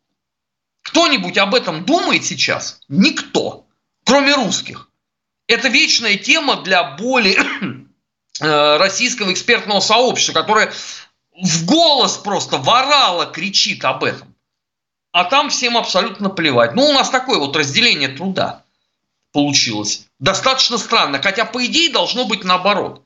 Кто-нибудь 0.87 1.37
об 1.37 1.53
этом 1.53 1.83
думает 1.83 2.23
сейчас? 2.23 2.79
Никто, 2.87 3.65
кроме 4.05 4.33
русских. 4.35 4.89
Это 5.45 5.67
вечная 5.67 6.15
тема 6.15 6.61
для 6.63 6.95
более 6.95 7.37
э, 8.39 8.77
российского 8.77 9.33
экспертного 9.33 9.81
сообщества, 9.81 10.33
которое 10.33 10.71
в 11.33 11.65
голос 11.65 12.17
просто 12.17 12.57
ворало, 12.57 13.25
кричит 13.25 13.83
об 13.83 14.05
этом. 14.05 14.33
А 15.11 15.25
там 15.25 15.49
всем 15.49 15.75
абсолютно 15.77 16.29
плевать. 16.29 16.73
Ну, 16.73 16.85
у 16.85 16.93
нас 16.93 17.09
такое 17.09 17.37
вот 17.37 17.55
разделение 17.57 18.07
труда 18.07 18.63
получилось. 19.33 20.07
Достаточно 20.19 20.77
странно. 20.77 21.21
Хотя, 21.21 21.43
по 21.43 21.65
идее, 21.65 21.89
должно 21.89 22.25
быть 22.25 22.45
наоборот. 22.45 23.03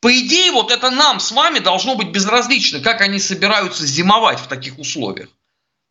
По 0.00 0.12
идее, 0.12 0.52
вот 0.52 0.70
это 0.70 0.90
нам 0.90 1.18
с 1.18 1.32
вами 1.32 1.60
должно 1.60 1.94
быть 1.94 2.08
безразлично, 2.08 2.80
как 2.80 3.00
они 3.00 3.18
собираются 3.18 3.86
зимовать 3.86 4.38
в 4.38 4.48
таких 4.48 4.78
условиях. 4.78 5.30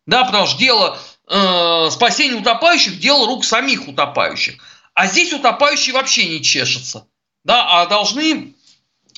Да, 0.06 0.24
потому 0.24 0.46
что 0.46 0.58
дело 0.58 0.98
э, 1.28 1.88
спасения 1.90 2.34
утопающих, 2.34 2.98
дело 2.98 3.26
рук 3.26 3.44
самих 3.44 3.88
утопающих. 3.88 4.62
А 4.94 5.06
здесь 5.06 5.32
утопающие 5.32 5.94
вообще 5.94 6.28
не 6.28 6.42
чешутся. 6.42 7.06
Да, 7.44 7.82
а 7.82 7.86
должны 7.86 8.54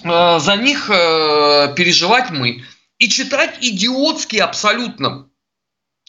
э, 0.02 0.38
за 0.38 0.56
них 0.56 0.88
э, 0.90 1.74
переживать 1.76 2.30
мы. 2.30 2.64
И 2.98 3.08
читать 3.08 3.58
идиотские 3.60 4.42
абсолютно 4.42 5.28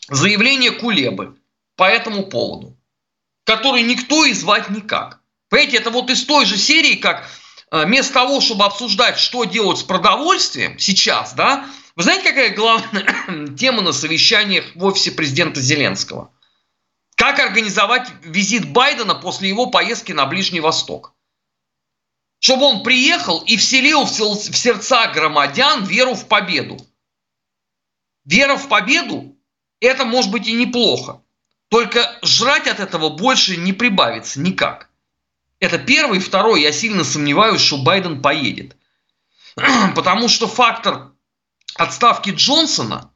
заявления 0.09 0.71
Кулебы 0.71 1.35
по 1.75 1.83
этому 1.83 2.23
поводу, 2.27 2.77
который 3.43 3.81
никто 3.81 4.23
и 4.23 4.33
звать 4.33 4.69
никак. 4.69 5.19
Понимаете, 5.49 5.77
это 5.77 5.89
вот 5.89 6.09
из 6.09 6.23
той 6.25 6.45
же 6.45 6.57
серии, 6.57 6.95
как 6.95 7.27
вместо 7.71 8.13
того, 8.13 8.39
чтобы 8.39 8.65
обсуждать, 8.65 9.17
что 9.17 9.45
делать 9.45 9.79
с 9.79 9.83
продовольствием 9.83 10.77
сейчас, 10.79 11.33
да, 11.33 11.65
вы 11.95 12.03
знаете, 12.03 12.29
какая 12.29 12.53
главная 12.53 13.55
тема 13.57 13.81
на 13.81 13.93
совещаниях 13.93 14.75
в 14.75 14.83
офисе 14.83 15.11
президента 15.11 15.61
Зеленского? 15.61 16.31
Как 17.15 17.39
организовать 17.39 18.09
визит 18.21 18.69
Байдена 18.69 19.15
после 19.15 19.47
его 19.47 19.67
поездки 19.67 20.11
на 20.11 20.25
Ближний 20.25 20.59
Восток? 20.59 21.13
Чтобы 22.39 22.65
он 22.65 22.83
приехал 22.83 23.39
и 23.39 23.55
вселил 23.55 24.03
в 24.03 24.09
сердца 24.09 25.07
громадян 25.07 25.85
веру 25.85 26.15
в 26.15 26.27
победу. 26.27 26.77
Вера 28.25 28.57
в 28.57 28.67
победу– 28.67 29.35
это 29.79 30.03
может 30.03 30.31
быть 30.31 30.47
и 30.47 30.51
неплохо. 30.51 31.21
Только 31.69 32.19
жрать 32.21 32.67
от 32.67 32.79
этого 32.79 33.09
больше 33.09 33.55
не 33.55 33.71
прибавится 33.71 34.41
никак. 34.41 34.89
Это 35.59 35.79
первый. 35.79 36.19
Второй, 36.19 36.61
я 36.61 36.71
сильно 36.73 37.03
сомневаюсь, 37.03 37.61
что 37.61 37.77
Байден 37.77 38.21
поедет. 38.21 38.75
Потому 39.95 40.27
что 40.27 40.47
фактор 40.47 41.14
отставки 41.75 42.31
Джонсона 42.31 43.11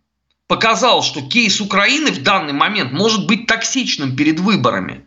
показал, 0.47 1.03
что 1.03 1.21
кейс 1.21 1.61
Украины 1.61 2.11
в 2.11 2.23
данный 2.23 2.53
момент 2.53 2.91
может 2.91 3.25
быть 3.25 3.47
токсичным 3.47 4.15
перед 4.15 4.39
выборами. 4.39 5.05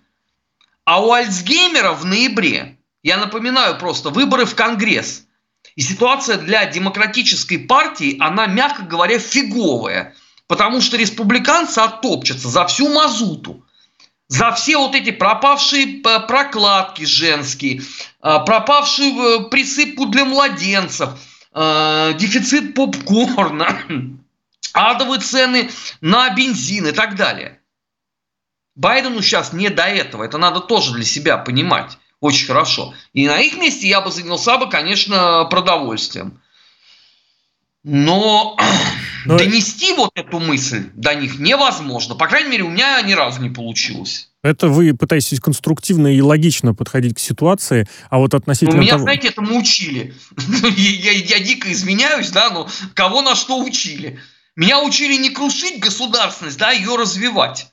А 0.85 1.03
у 1.05 1.13
Альцгеймера 1.13 1.93
в 1.93 2.05
ноябре, 2.05 2.79
я 3.03 3.17
напоминаю 3.19 3.79
просто, 3.79 4.11
выборы 4.11 4.47
в 4.47 4.55
Конгресс. 4.55 5.25
И 5.77 5.81
ситуация 5.81 6.39
для 6.39 6.67
демократической 6.67 7.57
партии, 7.57 8.17
она, 8.21 8.47
мягко 8.47 8.83
говоря, 8.83 9.19
фиговая. 9.19 10.15
Потому 10.47 10.81
что 10.81 10.97
республиканцы 10.97 11.79
оттопчатся 11.79 12.49
за 12.49 12.67
всю 12.67 12.93
мазуту. 12.93 13.65
За 14.29 14.53
все 14.53 14.77
вот 14.77 14.95
эти 14.95 15.11
пропавшие 15.11 16.01
э, 16.01 16.21
прокладки 16.27 17.05
женские, 17.05 17.81
э, 17.81 18.39
пропавшие 18.47 19.13
э, 19.13 19.45
присыпку 19.51 20.07
для 20.07 20.25
младенцев– 20.25 21.11
э, 21.55 22.15
дефицит 22.19 22.75
попкорна, 22.75 23.79
адовые 24.73 25.21
цены 25.21 25.71
на 26.01 26.31
бензин 26.31 26.87
и 26.87 26.93
так 26.93 27.17
далее. 27.17 27.61
Байдену 28.75 29.21
сейчас 29.23 29.53
не 29.53 29.69
до 29.69 29.85
этого. 29.85 30.25
Это 30.25 30.39
надо 30.39 30.61
тоже 30.61 30.95
для 30.95 31.05
себя 31.05 31.37
понимать 31.37 31.99
очень 32.23 32.47
хорошо. 32.47 32.95
И 33.13 33.27
на 33.27 33.41
их 33.41 33.59
месте 33.59 33.89
я 33.89 34.01
бы 34.01 34.11
занялся 34.11 34.57
бы, 34.57 34.71
конечно, 34.71 35.45
продовольствием. 35.51 36.41
Но, 37.83 38.57
Но 39.27 39.37
донести 39.37 39.93
вот 39.93 40.13
эту 40.15 40.39
мысль 40.39 40.91
до 40.95 41.15
них 41.17 41.41
невозможно. 41.41 42.15
По 42.15 42.29
крайней 42.29 42.51
мере, 42.51 42.63
у 42.63 42.71
меня 42.71 43.03
ни 43.03 43.13
разу 43.13 43.43
не 43.43 43.51
получилось. 43.51 44.31
Это 44.43 44.69
вы 44.69 44.93
пытаетесь 44.93 45.39
конструктивно 45.39 46.09
и 46.09 46.21
логично 46.21 46.75
подходить 46.75 47.15
к 47.17 47.19
ситуации, 47.21 47.89
а 48.11 48.19
вот 48.19 48.35
относительно... 48.35 48.77
Ну, 48.77 48.83
меня, 48.83 48.93
того... 48.93 49.05
знаете, 49.05 49.29
этому 49.29 49.57
учили. 49.57 50.15
я, 50.77 51.13
я, 51.13 51.13
я 51.13 51.39
дико 51.39 51.71
извиняюсь, 51.71 52.31
да, 52.31 52.51
но 52.51 52.69
кого 52.95 53.23
на 53.23 53.37
что 53.37 53.63
учили? 53.63 54.19
Меня 54.57 54.83
учили 54.83 55.17
не 55.17 55.31
крушить 55.31 55.79
государственность, 55.79 56.59
да, 56.59 56.73
ее 56.73 56.97
развивать. 56.97 57.69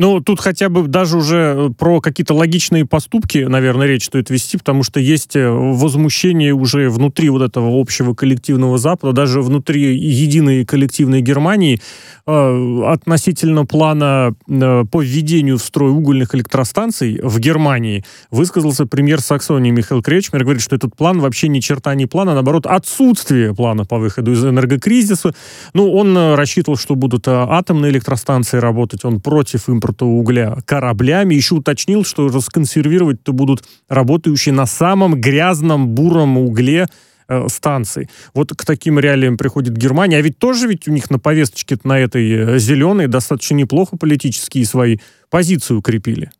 Ну, 0.00 0.20
тут 0.22 0.40
хотя 0.40 0.70
бы 0.70 0.88
даже 0.88 1.18
уже 1.18 1.36
э, 1.36 1.70
про 1.76 2.00
какие-то 2.00 2.32
логичные 2.32 2.86
поступки, 2.86 3.36
наверное, 3.46 3.86
речь 3.86 4.06
стоит 4.06 4.30
вести, 4.30 4.56
потому 4.56 4.82
что 4.82 4.98
есть 4.98 5.36
э, 5.36 5.46
возмущение 5.46 6.54
уже 6.54 6.88
внутри 6.88 7.28
вот 7.28 7.42
этого 7.42 7.78
общего 7.78 8.14
коллективного 8.14 8.78
Запада, 8.78 9.12
даже 9.12 9.42
внутри 9.42 9.94
единой 9.94 10.64
коллективной 10.64 11.20
Германии 11.20 11.82
э, 12.26 12.82
относительно 12.86 13.66
плана 13.66 14.34
э, 14.48 14.84
по 14.90 15.02
введению 15.02 15.58
в 15.58 15.62
строй 15.62 15.90
угольных 15.90 16.34
электростанций 16.34 17.20
в 17.22 17.38
Германии 17.38 18.02
высказался 18.30 18.86
премьер 18.86 19.20
Саксонии 19.20 19.70
Михаил 19.70 20.02
Кречмер, 20.02 20.44
говорит, 20.44 20.62
что 20.62 20.76
этот 20.76 20.96
план 20.96 21.20
вообще 21.20 21.48
ни 21.48 21.60
черта 21.60 21.94
не 21.94 22.06
план, 22.06 22.30
а 22.30 22.32
наоборот 22.32 22.64
отсутствие 22.64 23.54
плана 23.54 23.84
по 23.84 23.98
выходу 23.98 24.32
из 24.32 24.42
энергокризиса. 24.42 25.34
Ну, 25.74 25.92
он 25.92 26.16
э, 26.16 26.36
рассчитывал, 26.36 26.78
что 26.78 26.94
будут 26.94 27.28
атомные 27.28 27.92
электростанции 27.92 28.56
работать, 28.56 29.04
он 29.04 29.20
против 29.20 29.68
импорта 29.68 29.89
экспорта 29.90 30.04
угля 30.04 30.56
кораблями. 30.66 31.34
Еще 31.34 31.56
уточнил, 31.56 32.04
что 32.04 32.28
расконсервировать-то 32.28 33.32
будут 33.32 33.64
работающие 33.88 34.52
на 34.54 34.66
самом 34.66 35.20
грязном 35.20 35.88
буром 35.88 36.38
угле 36.38 36.86
э, 37.28 37.48
станций. 37.48 38.08
Вот 38.34 38.52
к 38.56 38.64
таким 38.64 38.98
реалиям 38.98 39.36
приходит 39.36 39.76
Германия. 39.76 40.18
А 40.18 40.20
ведь 40.20 40.38
тоже 40.38 40.68
ведь 40.68 40.88
у 40.88 40.92
них 40.92 41.10
на 41.10 41.18
повесточке 41.18 41.76
на 41.84 41.98
этой 41.98 42.30
э, 42.30 42.58
зеленой 42.58 43.06
достаточно 43.06 43.56
неплохо 43.56 43.96
политические 43.96 44.64
свои 44.64 44.98
позиции 45.30 45.74
укрепили. 45.74 46.30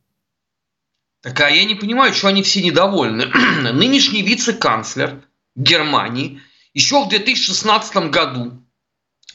Так 1.23 1.41
а 1.41 1.51
я 1.51 1.65
не 1.65 1.75
понимаю, 1.75 2.15
что 2.15 2.29
они 2.29 2.43
все 2.43 2.63
недовольны. 2.63 3.27
Нынешний 3.73 4.23
вице-канцлер 4.23 5.23
Германии 5.57 6.41
еще 6.73 7.05
в 7.05 7.09
2016 7.09 8.11
году 8.11 8.53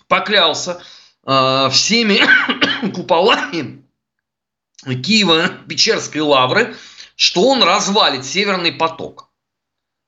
поклялся 0.08 0.80
э, 1.28 1.70
всеми 1.72 2.22
куполами 2.94 3.85
Киево-Печерской 4.86 6.22
лавры, 6.22 6.76
что 7.16 7.50
он 7.50 7.64
развалит 7.64 8.26
Северный 8.26 8.72
поток. 8.72 9.30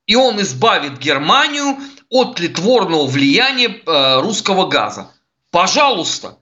И 0.06 0.14
он 0.14 0.40
избавит 0.40 0.98
Германию 0.98 1.76
от 2.08 2.36
тлетворного 2.36 3.06
влияния 3.06 3.68
э, 3.68 4.20
русского 4.20 4.66
газа. 4.66 5.10
Пожалуйста, 5.50 6.38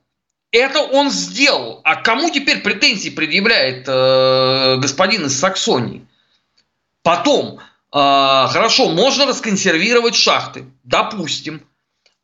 это 0.52 0.80
он 0.80 1.10
сделал. 1.10 1.80
А 1.84 1.96
кому 1.96 2.30
теперь 2.30 2.62
претензии 2.62 3.10
предъявляет 3.10 3.84
э, 3.88 4.76
господин 4.78 5.26
из 5.26 5.38
Саксонии? 5.38 6.06
Потом, 7.02 7.58
э, 7.58 7.58
хорошо, 7.92 8.90
можно 8.90 9.26
расконсервировать 9.26 10.14
шахты, 10.14 10.66
допустим. 10.84 11.62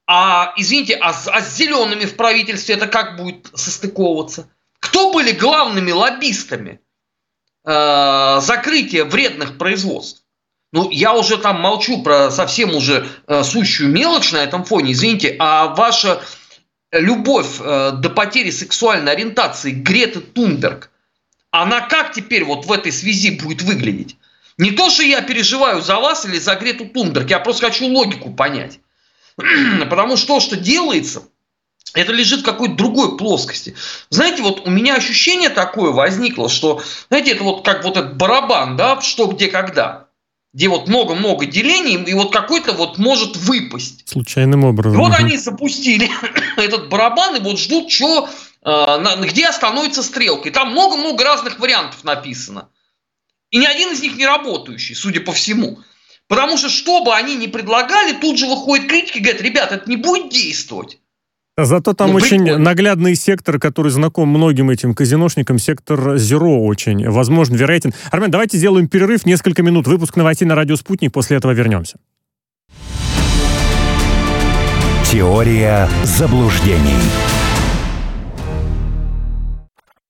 А, 0.06 0.52
извините, 0.56 0.94
а, 0.96 1.10
а 1.10 1.40
с 1.40 1.56
зелеными 1.56 2.04
в 2.04 2.16
правительстве 2.16 2.74
это 2.74 2.86
как 2.86 3.16
будет 3.16 3.48
состыковываться? 3.54 4.48
Кто 4.82 5.12
были 5.12 5.30
главными 5.30 5.92
лоббистами 5.92 6.80
э, 7.64 8.38
закрытия 8.40 9.04
вредных 9.04 9.56
производств? 9.56 10.24
Ну, 10.72 10.90
я 10.90 11.14
уже 11.14 11.38
там 11.38 11.60
молчу 11.60 12.02
про 12.02 12.32
совсем 12.32 12.74
уже 12.74 13.06
э, 13.28 13.44
сущую 13.44 13.90
мелочь 13.90 14.32
на 14.32 14.38
этом 14.38 14.64
фоне, 14.64 14.92
извините, 14.92 15.36
а 15.38 15.68
ваша 15.68 16.20
любовь 16.90 17.60
э, 17.60 17.92
до 17.92 18.10
потери 18.10 18.50
сексуальной 18.50 19.12
ориентации 19.12 19.70
Греты 19.70 20.20
Тунберг, 20.20 20.90
она 21.52 21.82
как 21.82 22.12
теперь 22.12 22.42
вот 22.42 22.66
в 22.66 22.72
этой 22.72 22.90
связи 22.90 23.30
будет 23.30 23.62
выглядеть? 23.62 24.16
Не 24.58 24.72
то, 24.72 24.90
что 24.90 25.04
я 25.04 25.22
переживаю 25.22 25.80
за 25.80 26.00
вас 26.00 26.24
или 26.26 26.38
за 26.38 26.56
Грету 26.56 26.86
Тунберг, 26.86 27.30
я 27.30 27.38
просто 27.38 27.66
хочу 27.66 27.86
логику 27.86 28.32
понять. 28.32 28.80
Потому 29.88 30.16
что 30.16 30.26
то, 30.26 30.40
что 30.40 30.56
делается, 30.56 31.22
это 31.94 32.12
лежит 32.12 32.40
в 32.40 32.44
какой-то 32.44 32.74
другой 32.74 33.16
плоскости. 33.16 33.74
Знаете, 34.10 34.42
вот 34.42 34.66
у 34.66 34.70
меня 34.70 34.94
ощущение 34.94 35.50
такое 35.50 35.90
возникло, 35.90 36.48
что, 36.48 36.82
знаете, 37.08 37.32
это 37.32 37.44
вот 37.44 37.64
как 37.64 37.84
вот 37.84 37.96
этот 37.96 38.16
барабан, 38.16 38.76
да, 38.76 39.00
что, 39.00 39.26
где, 39.26 39.48
когда 39.48 40.08
где 40.54 40.68
вот 40.68 40.86
много-много 40.86 41.46
делений, 41.46 41.94
и 41.94 42.14
вот 42.14 42.32
какой-то 42.32 42.72
вот 42.72 42.98
может 42.98 43.36
выпасть. 43.36 44.06
Случайным 44.06 44.64
образом. 44.64 45.00
И 45.00 45.02
вот 45.02 45.14
они 45.18 45.38
запустили 45.38 46.10
этот 46.58 46.88
барабан, 46.88 47.36
и 47.36 47.40
вот 47.40 47.58
ждут, 47.58 47.90
что, 47.90 48.28
э, 48.62 49.26
где 49.26 49.46
остановится 49.46 50.02
стрелка. 50.02 50.50
И 50.50 50.52
там 50.52 50.72
много-много 50.72 51.24
разных 51.24 51.58
вариантов 51.58 52.04
написано. 52.04 52.68
И 53.50 53.58
ни 53.58 53.66
один 53.66 53.92
из 53.92 54.02
них 54.02 54.16
не 54.16 54.26
работающий, 54.26 54.94
судя 54.94 55.20
по 55.20 55.32
всему. 55.32 55.78
Потому 56.28 56.56
что, 56.56 56.68
что 56.68 57.02
бы 57.02 57.14
они 57.14 57.36
ни 57.36 57.46
предлагали, 57.46 58.12
тут 58.12 58.38
же 58.38 58.46
выходит 58.46 58.88
критики 58.88 59.18
и 59.18 59.20
говорят, 59.20 59.42
ребят, 59.42 59.72
это 59.72 59.88
не 59.88 59.96
будет 59.96 60.30
действовать. 60.30 60.98
Зато 61.58 61.92
там 61.92 62.10
ну, 62.10 62.16
очень 62.16 62.38
прикольно. 62.44 62.58
наглядный 62.58 63.14
сектор, 63.14 63.58
который 63.58 63.90
знаком 63.90 64.28
многим 64.28 64.70
этим 64.70 64.94
казиношникам, 64.94 65.58
сектор 65.58 66.16
Зеро 66.16 66.64
очень, 66.64 67.08
возможно, 67.10 67.56
вероятен. 67.56 67.92
Армен, 68.10 68.30
давайте 68.30 68.56
сделаем 68.56 68.88
перерыв, 68.88 69.26
несколько 69.26 69.62
минут, 69.62 69.86
выпуск 69.86 70.16
новостей 70.16 70.48
на 70.48 70.54
радио 70.54 70.76
«Спутник», 70.76 71.12
после 71.12 71.36
этого 71.36 71.52
вернемся. 71.52 71.98
Теория 75.04 75.90
заблуждений. 76.04 77.31